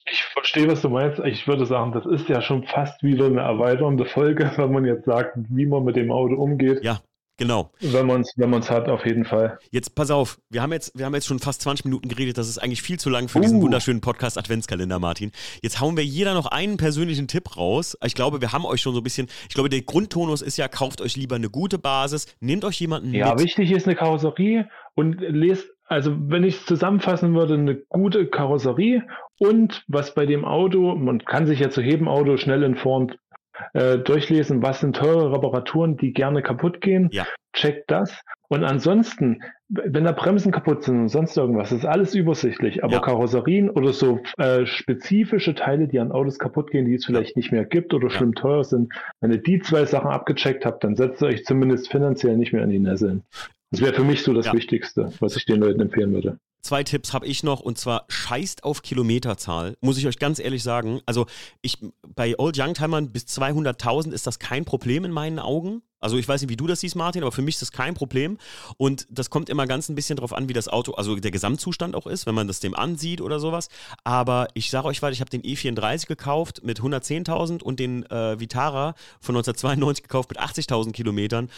Ich 0.10 0.24
verstehe, 0.34 0.68
was 0.68 0.82
du 0.82 0.90
meinst. 0.90 1.20
Ich 1.26 1.48
würde 1.48 1.66
sagen, 1.66 1.92
das 1.92 2.06
ist 2.06 2.28
ja 2.28 2.42
schon 2.42 2.64
fast 2.66 3.04
wieder 3.04 3.26
eine 3.26 3.42
erweiternde 3.42 4.06
Folge, 4.06 4.52
wenn 4.58 4.72
man 4.72 4.86
jetzt 4.86 5.06
sagt, 5.06 5.38
wie 5.50 5.66
man 5.66 5.84
mit 5.84 5.96
dem 5.96 6.12
Auto 6.12 6.36
umgeht. 6.36 6.84
Ja. 6.84 7.00
Genau. 7.38 7.72
Wenn 7.80 8.06
man 8.06 8.22
es 8.22 8.34
wenn 8.36 8.52
man's 8.52 8.70
hat, 8.70 8.88
auf 8.88 9.04
jeden 9.04 9.26
Fall. 9.26 9.58
Jetzt 9.72 9.96
pass 9.96 10.12
auf, 10.12 10.38
wir 10.52 10.62
haben 10.62 10.72
jetzt, 10.74 10.96
wir 10.96 11.06
haben 11.06 11.16
jetzt 11.16 11.26
schon 11.26 11.40
fast 11.40 11.64
20 11.64 11.86
Minuten 11.86 12.08
geredet, 12.08 12.38
das 12.38 12.48
ist 12.48 12.60
eigentlich 12.60 12.84
viel 12.84 13.00
zu 13.00 13.10
lang 13.10 13.30
für 13.30 13.40
diesen 13.40 13.58
Uh. 13.58 13.62
wunderschönen 13.64 14.00
Podcast 14.00 14.38
Adventskalender, 14.38 15.00
Martin. 15.00 15.32
Jetzt 15.64 15.80
hauen 15.82 15.98
wir 15.98 16.06
jeder 16.06 16.36
noch 16.36 16.46
einen 16.46 16.78
persönlichen 16.78 17.28
Tipp 17.28 17.58
raus. 17.58 17.98
Ich 18.06 18.14
glaube, 18.14 18.42
wir 18.42 18.52
haben 18.52 18.64
euch 18.64 18.82
schon 18.82 18.94
so 18.94 19.00
ein 19.00 19.04
bisschen, 19.04 19.28
ich 19.50 19.56
glaube, 19.56 19.70
der 19.70 19.82
Grundtonus 19.82 20.44
ist 20.44 20.58
ja, 20.58 20.68
kauft 20.68 21.02
euch 21.02 21.16
lieber 21.16 21.36
eine 21.36 21.50
gute 21.50 21.80
Basis, 21.80 22.28
nehmt 22.42 22.64
euch 22.64 22.80
jemanden 22.80 23.12
Ja, 23.12 23.34
mit. 23.34 23.44
wichtig 23.46 23.72
ist 23.72 23.88
eine 23.88 23.96
Karosserie 23.96 24.70
und 24.94 25.20
lest, 25.22 25.68
also 25.92 26.16
wenn 26.30 26.44
ich 26.44 26.56
es 26.56 26.66
zusammenfassen 26.66 27.36
würde, 27.36 27.56
eine 27.56 27.76
gute 27.90 28.26
Karosserie 28.28 29.04
und 29.40 29.84
was 29.88 30.14
bei 30.14 30.26
dem 30.26 30.46
Auto, 30.46 30.96
man 30.96 31.20
kann 31.26 31.46
sich 31.46 31.60
ja 31.60 31.70
zu 31.70 31.82
jedem 31.82 32.08
Auto 32.08 32.38
schnell 32.38 32.64
in 32.64 32.76
Form 32.76 33.12
äh, 33.74 33.98
durchlesen, 33.98 34.64
was 34.64 34.80
sind 34.80 34.96
teure 34.96 35.34
Reparaturen, 35.34 35.98
die 35.98 36.14
gerne 36.14 36.42
kaputt 36.42 36.80
gehen. 36.82 37.10
Ja. 37.12 37.26
Checkt 37.54 37.92
das. 37.92 38.22
Und 38.48 38.64
ansonsten, 38.64 39.42
wenn 39.68 40.06
da 40.06 40.14
Bremsen 40.14 40.52
kaputt 40.54 40.84
sind 40.84 41.00
und 41.02 41.10
sonst 41.10 41.36
irgendwas, 41.38 41.72
ist 41.74 41.86
alles 41.86 42.16
übersichtlich. 42.16 42.84
Aber 42.84 42.94
Ja. 42.94 43.00
Karosserien 43.02 43.70
oder 43.70 43.92
so 43.92 44.20
äh, 44.38 44.66
spezifische 44.66 45.54
Teile, 45.56 45.88
die 45.90 46.00
an 46.00 46.12
Autos 46.14 46.40
kaputt 46.40 46.72
gehen, 46.72 46.86
die 46.86 46.96
es 46.96 47.06
vielleicht 47.06 47.36
nicht 47.36 47.52
mehr 47.52 47.66
gibt 47.66 47.94
oder 47.94 48.08
Ja. 48.08 48.12
schlimm 48.12 48.34
teuer 48.34 48.64
sind, 48.64 48.94
wenn 49.20 49.32
ihr 49.32 49.42
die 49.42 49.60
zwei 49.60 49.86
Sachen 49.86 50.10
abgecheckt 50.10 50.66
habt, 50.66 50.84
dann 50.86 50.96
setzt 50.96 51.22
ihr 51.22 51.28
euch 51.28 51.44
zumindest 51.44 51.92
finanziell 51.92 52.38
nicht 52.38 52.54
mehr 52.54 52.64
in 52.64 52.70
die 52.70 52.80
Nesseln. 52.80 53.24
Das 53.72 53.80
wäre 53.80 53.94
für 53.94 54.04
mich 54.04 54.22
so 54.24 54.34
das 54.34 54.48
Ja. 54.48 54.54
Wichtigste, 54.54 55.12
was 55.20 55.36
ich 55.38 55.46
den 55.46 55.60
Leuten 55.62 55.80
empfehlen 55.80 56.14
würde. 56.14 56.38
Zwei 56.62 56.84
Tipps 56.84 57.14
habe 57.14 57.26
ich 57.26 57.42
noch 57.42 57.62
und 57.62 57.78
zwar 57.78 58.06
scheißt 58.10 58.64
auf 58.64 58.84
Kilometerzahl, 58.84 59.76
muss 59.82 59.98
ich 59.98 60.06
euch 60.06 60.20
ganz 60.20 60.40
ehrlich 60.40 60.62
sagen. 60.62 61.02
Also 61.06 61.26
ich 61.62 61.78
bei 62.16 62.38
Old 62.38 62.60
Youngtimern 62.60 63.12
bis 63.12 63.24
200.000 63.26 64.12
ist 64.12 64.28
das 64.28 64.38
kein 64.38 64.66
Problem 64.66 65.06
in 65.06 65.12
meinen 65.12 65.40
Augen. 65.40 65.82
Also 66.02 66.18
ich 66.18 66.28
weiß 66.28 66.42
nicht, 66.42 66.50
wie 66.50 66.58
du 66.58 66.68
das 66.68 66.82
siehst, 66.82 66.96
Martin, 66.96 67.22
aber 67.22 67.32
für 67.32 67.44
mich 67.44 67.56
ist 67.56 67.62
das 67.62 67.72
kein 67.72 67.94
Problem. 67.94 68.38
Und 68.78 69.08
das 69.10 69.30
kommt 69.30 69.50
immer 69.50 69.68
ganz 69.68 69.88
ein 69.88 69.96
bisschen 69.96 70.18
drauf 70.18 70.34
an, 70.34 70.50
wie 70.50 70.54
das 70.54 70.68
Auto, 70.68 70.94
also 70.94 71.16
der 71.16 71.32
Gesamtzustand 71.32 71.96
auch 71.96 72.08
ist, 72.08 72.26
wenn 72.26 72.36
man 72.36 72.48
das 72.48 72.60
dem 72.60 72.76
ansieht 72.76 73.22
oder 73.22 73.40
sowas. 73.40 73.70
Aber 74.04 74.48
ich 74.56 74.70
sage 74.70 74.88
euch 74.88 75.02
weiter, 75.02 75.14
ich 75.14 75.22
habe 75.22 75.30
den 75.30 75.44
E34 75.44 76.08
gekauft 76.08 76.62
mit 76.64 76.82
110.000 76.82 77.62
und 77.62 77.80
den 77.80 78.04
äh, 78.08 78.40
Vitara 78.40 78.96
von 79.20 79.36
1992 79.36 80.04
gekauft 80.04 80.30
mit 80.30 80.40
80.000 80.40 80.92
Kilometern. 80.92 81.50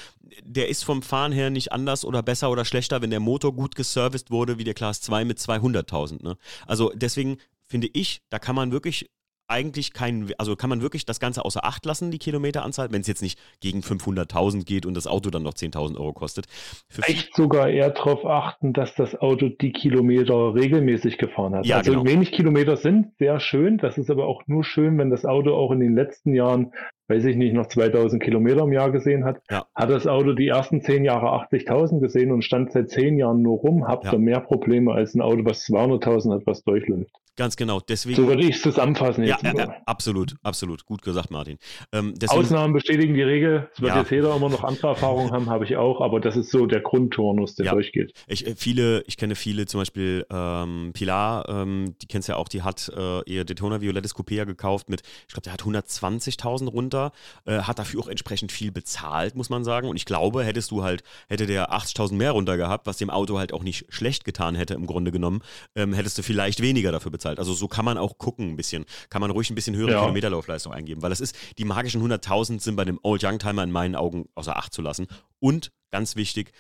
Der 0.44 0.68
ist 0.68 0.84
vom 0.84 1.02
Fahren 1.02 1.32
her 1.32 1.50
nicht 1.50 1.72
anders 1.72 2.04
oder 2.04 2.22
besser 2.22 2.52
oder 2.52 2.66
schlechter, 2.66 3.02
wenn 3.02 3.12
der 3.12 3.22
Motor 3.22 3.54
gut 3.56 3.76
geserviced 3.76 4.30
wurde, 4.30 4.58
wie 4.58 4.64
der 4.66 4.74
Class 4.74 5.00
2 5.02 5.24
mit 5.26 5.40
200.000. 5.40 6.22
Ne? 6.22 6.38
Also 6.68 6.92
deswegen 6.94 7.38
finde 7.66 7.88
ich, 7.94 8.22
da 8.30 8.40
kann 8.40 8.56
man 8.56 8.72
wirklich 8.72 9.10
eigentlich 9.48 9.94
kein, 9.94 10.32
also 10.38 10.56
kann 10.56 10.70
man 10.70 10.82
wirklich 10.82 11.06
das 11.06 11.20
Ganze 11.20 11.46
außer 11.46 11.66
Acht 11.66 11.86
lassen, 11.86 12.12
die 12.12 12.18
Kilometeranzahl, 12.18 12.92
wenn 12.92 13.02
es 13.02 13.08
jetzt 13.08 13.22
nicht 13.22 13.40
gegen 13.60 13.80
500.000 13.80 14.66
geht 14.66 14.86
und 14.86 14.96
das 14.96 15.06
Auto 15.08 15.30
dann 15.30 15.44
noch 15.44 15.54
10.000 15.54 15.98
Euro 15.98 16.14
kostet. 16.14 16.48
Für 16.90 17.04
Echt 17.04 17.36
sogar 17.36 17.70
eher 17.70 17.90
darauf 17.90 18.26
achten, 18.26 18.74
dass 18.74 18.96
das 18.96 19.16
Auto 19.16 19.50
die 19.50 19.72
Kilometer 19.72 20.56
regelmäßig 20.56 21.18
gefahren 21.18 21.56
hat. 21.56 21.66
Ja, 21.66 21.78
also 21.78 21.92
genau. 21.92 22.06
wenig 22.06 22.32
Kilometer 22.32 22.78
sind 22.78 23.18
sehr 23.20 23.40
schön. 23.40 23.78
Das 23.78 23.98
ist 23.98 24.10
aber 24.10 24.28
auch 24.28 24.44
nur 24.48 24.64
schön, 24.64 24.98
wenn 24.98 25.10
das 25.10 25.26
Auto 25.26 25.54
auch 25.54 25.72
in 25.72 25.82
den 25.82 25.94
letzten 25.96 26.34
Jahren, 26.34 26.72
weiß 27.08 27.26
ich 27.26 27.36
nicht, 27.36 27.54
noch 27.54 27.68
2000 27.68 28.24
Kilometer 28.24 28.64
im 28.64 28.74
Jahr 28.74 28.92
gesehen 28.92 29.26
hat. 29.26 29.42
Ja. 29.52 29.66
Hat 29.76 29.90
das 29.90 30.08
Auto 30.08 30.34
die 30.34 30.48
ersten 30.48 30.82
zehn 30.82 31.04
Jahre 31.04 31.28
80.000 31.28 32.00
gesehen 32.00 32.32
und 32.32 32.44
stand 32.44 32.72
seit 32.72 32.90
zehn 32.90 33.18
Jahren 33.18 33.42
nur 33.42 33.58
rum, 33.60 33.88
habt 33.88 34.06
Ja. 34.06 34.14
ihr 34.14 34.20
mehr 34.20 34.40
Probleme 34.40 34.94
als 34.94 35.14
ein 35.16 35.22
Auto, 35.22 35.44
was 35.44 35.66
200.000 35.66 36.34
hat, 36.34 36.46
was 36.46 36.64
durchläuft. 36.64 37.12
Ganz 37.36 37.56
genau, 37.56 37.80
deswegen. 37.80 38.16
So 38.16 38.28
würde 38.28 38.44
ich 38.44 38.56
es 38.58 38.62
zusammenfassen. 38.62 39.24
ja, 39.24 39.38
ja, 39.44 39.54
ja, 39.56 39.76
absolut, 39.88 40.36
absolut. 40.44 40.86
Gut 40.86 41.02
gesagt, 41.02 41.32
Martin. 41.32 41.58
Ähm, 41.92 42.14
deswegen, 42.16 42.42
Ausnahmen 42.42 42.74
bestätigen 42.74 43.16
die 43.16 43.24
Regel. 43.24 43.70
Es 43.74 43.82
wird 43.82 43.94
Ja. 43.94 44.02
jetzt 44.02 44.12
jeder 44.12 44.36
immer 44.36 44.50
noch 44.50 44.64
andere 44.64 44.90
Erfahrungen 44.90 45.32
haben, 45.32 45.50
habe 45.50 45.66
ich 45.66 45.76
auch, 45.76 46.00
aber 46.02 46.20
das 46.20 46.38
ist 46.38 46.52
so 46.52 46.68
der 46.68 46.82
Grundturnus, 46.82 47.56
der 47.56 47.72
durchgeht. 47.72 48.14
Ich, 48.28 48.46
äh, 48.46 48.56
viele, 48.56 49.04
ich 49.08 49.18
kenne 49.18 49.34
viele, 49.34 49.66
zum 49.66 49.82
Beispiel 49.82 50.28
ähm, 50.30 50.92
Pilar, 50.94 51.50
ähm, 51.50 51.96
die 52.04 52.06
kennst 52.06 52.30
ja 52.30 52.36
auch, 52.36 52.48
die 52.48 52.62
hat 52.62 52.92
äh, 52.96 53.22
ihr 53.26 53.46
Daytona 53.46 53.82
Violettes 53.82 54.16
Coupé 54.16 54.36
ja 54.36 54.44
gekauft 54.44 54.90
mit, 54.90 55.02
ich 55.28 55.34
glaube, 55.34 55.42
der 55.44 55.54
hat 55.54 55.64
120.000 55.64 56.70
runter, 56.70 57.12
äh, 57.46 57.60
hat 57.62 57.80
dafür 57.80 58.02
auch 58.02 58.08
entsprechend 58.08 58.52
viel 58.52 58.72
bezahlt, 58.72 59.34
muss 59.34 59.50
man 59.50 59.64
sagen. 59.64 59.88
Und 59.90 59.96
ich 59.96 60.06
glaube, 60.06 60.44
hättest 60.44 60.70
du 60.70 60.84
halt, 60.84 61.04
hätte 61.30 61.48
der 61.48 61.72
80.000 61.74 62.14
mehr 62.14 62.32
runter 62.32 62.58
gehabt, 62.58 62.86
was 62.86 62.98
dem 62.98 63.10
Auto 63.10 63.40
halt 63.40 63.54
auch 63.54 63.64
nicht 63.64 63.86
schlecht 63.90 64.24
getan 64.24 64.54
hätte 64.54 64.76
im 64.76 64.86
Grunde 64.86 65.12
genommen, 65.12 65.42
ähm, 65.76 65.94
hättest 65.94 66.20
du 66.20 66.22
vielleicht 66.22 66.62
weniger 66.62 66.92
dafür 66.92 67.10
bezahlt. 67.12 67.23
Also 67.26 67.54
so 67.54 67.68
kann 67.68 67.86
man 67.86 67.98
auch 67.98 68.18
gucken 68.18 68.50
ein 68.50 68.56
bisschen, 68.56 68.86
kann 69.10 69.22
man 69.22 69.32
ruhig 69.32 69.50
ein 69.50 69.56
bisschen 69.56 69.76
höhere 69.76 69.92
Ja. 69.92 70.00
Kilometerlaufleistung 70.02 70.74
eingeben, 70.74 71.02
weil 71.02 71.10
das 71.10 71.22
ist, 71.22 71.36
die 71.58 71.66
magischen 71.66 72.02
100.000 72.02 72.62
sind 72.62 72.76
bei 72.76 72.86
dem 72.86 73.00
Old 73.04 73.24
Youngtimer 73.24 73.64
in 73.64 73.72
meinen 73.72 73.96
Augen 73.96 74.30
außer 74.36 74.58
Acht 74.58 74.74
zu 74.74 74.82
lassen. 74.82 75.08
Und 75.40 75.72
ganz 75.92 76.16
wichtig, 76.16 76.52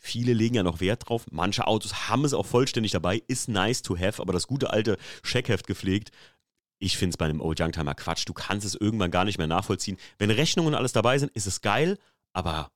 Viele 0.00 0.32
legen 0.32 0.54
ja 0.54 0.62
noch 0.62 0.80
Wert 0.80 1.08
drauf. 1.08 1.26
Manche 1.32 1.66
Autos 1.66 2.08
haben 2.08 2.24
es 2.24 2.32
auch 2.32 2.46
vollständig 2.46 2.92
dabei. 2.92 3.20
Ist 3.26 3.48
nice 3.48 3.82
to 3.82 3.98
have, 3.98 4.22
aber 4.22 4.32
das 4.32 4.46
gute 4.46 4.70
alte 4.70 4.96
Checkheft 5.24 5.66
gepflegt. 5.66 6.12
Ich 6.78 6.96
finde 6.96 7.10
es 7.14 7.16
bei 7.16 7.24
einem 7.24 7.40
Old 7.40 7.60
Youngtimer 7.60 7.94
Quatsch. 7.96 8.24
Du 8.26 8.32
kannst 8.32 8.64
es 8.64 8.76
irgendwann 8.76 9.10
gar 9.10 9.24
nicht 9.24 9.38
mehr 9.38 9.48
nachvollziehen. 9.48 9.98
Wenn 10.18 10.30
Rechnungen 10.30 10.68
und 10.68 10.74
alles 10.76 10.92
dabei 10.92 11.18
sind, 11.18 11.32
ist 11.32 11.46
es 11.46 11.60
geil, 11.60 11.98
aber 12.32 12.70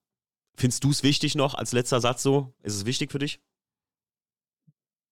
findest 0.56 0.82
du 0.82 0.90
es 0.90 1.04
wichtig 1.04 1.36
noch 1.36 1.54
als 1.54 1.70
letzter 1.72 2.00
Satz 2.00 2.24
so? 2.24 2.52
Ist 2.64 2.74
es 2.74 2.86
wichtig 2.86 3.12
für 3.12 3.20
dich? 3.20 3.40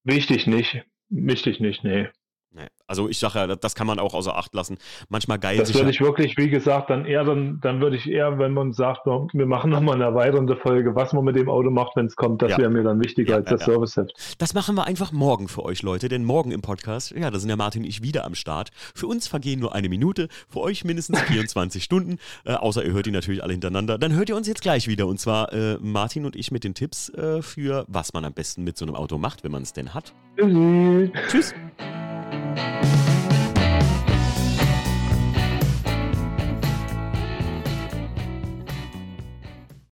Wichtig 0.02 0.48
nicht. 0.48 0.82
Wichtig 1.10 1.60
nicht, 1.60 1.84
nee. 1.84 2.08
Nee. 2.52 2.66
Also 2.88 3.08
ich 3.08 3.18
sage 3.18 3.38
ja, 3.38 3.46
das 3.46 3.76
kann 3.76 3.86
man 3.86 4.00
auch 4.00 4.12
außer 4.12 4.36
Acht 4.36 4.52
lassen. 4.54 4.78
Manchmal 5.08 5.38
geil. 5.38 5.58
Das 5.58 5.72
würde 5.72 5.90
ich 5.90 6.00
wirklich, 6.00 6.36
wie 6.36 6.50
gesagt, 6.50 6.90
dann 6.90 7.04
eher, 7.04 7.22
dann, 7.22 7.60
dann 7.60 7.80
würde 7.80 7.96
ich 7.96 8.10
eher, 8.10 8.40
wenn 8.40 8.52
man 8.52 8.72
sagt, 8.72 9.06
wir 9.06 9.46
machen 9.46 9.70
nochmal 9.70 9.94
eine 9.94 10.04
erweiternde 10.04 10.56
Folge, 10.56 10.96
was 10.96 11.12
man 11.12 11.24
mit 11.24 11.36
dem 11.36 11.48
Auto 11.48 11.70
macht, 11.70 11.94
wenn 11.94 12.06
es 12.06 12.16
kommt, 12.16 12.42
das 12.42 12.50
ja. 12.50 12.58
wäre 12.58 12.70
mir 12.70 12.82
dann 12.82 13.00
wichtiger 13.00 13.30
ja, 13.30 13.36
als 13.36 13.50
das 13.50 13.60
ja, 13.60 13.66
Service-Heft. 13.66 14.36
Das 14.38 14.54
machen 14.54 14.74
wir 14.74 14.84
einfach 14.84 15.12
morgen 15.12 15.46
für 15.46 15.64
euch, 15.64 15.82
Leute, 15.82 16.08
denn 16.08 16.24
morgen 16.24 16.50
im 16.50 16.60
Podcast, 16.60 17.12
ja, 17.12 17.30
da 17.30 17.38
sind 17.38 17.50
ja 17.50 17.56
Martin 17.56 17.82
und 17.82 17.88
ich 17.88 18.02
wieder 18.02 18.24
am 18.24 18.34
Start. 18.34 18.70
Für 18.96 19.06
uns 19.06 19.28
vergehen 19.28 19.60
nur 19.60 19.72
eine 19.72 19.88
Minute, 19.88 20.26
für 20.48 20.58
euch 20.58 20.84
mindestens 20.84 21.20
24 21.28 21.84
Stunden, 21.84 22.18
äh, 22.44 22.54
außer 22.54 22.84
ihr 22.84 22.92
hört 22.92 23.06
die 23.06 23.12
natürlich 23.12 23.44
alle 23.44 23.52
hintereinander. 23.52 23.96
Dann 23.96 24.12
hört 24.14 24.28
ihr 24.28 24.36
uns 24.36 24.48
jetzt 24.48 24.62
gleich 24.62 24.88
wieder 24.88 25.06
und 25.06 25.20
zwar 25.20 25.52
äh, 25.52 25.78
Martin 25.80 26.24
und 26.24 26.34
ich 26.34 26.50
mit 26.50 26.64
den 26.64 26.74
Tipps 26.74 27.10
äh, 27.10 27.42
für, 27.42 27.84
was 27.86 28.12
man 28.12 28.24
am 28.24 28.32
besten 28.32 28.64
mit 28.64 28.76
so 28.76 28.84
einem 28.84 28.96
Auto 28.96 29.18
macht, 29.18 29.44
wenn 29.44 29.52
man 29.52 29.62
es 29.62 29.72
denn 29.72 29.94
hat. 29.94 30.12
Tschüss. 30.36 31.10
Tschüss. 31.30 31.54
Bye. 32.54 32.99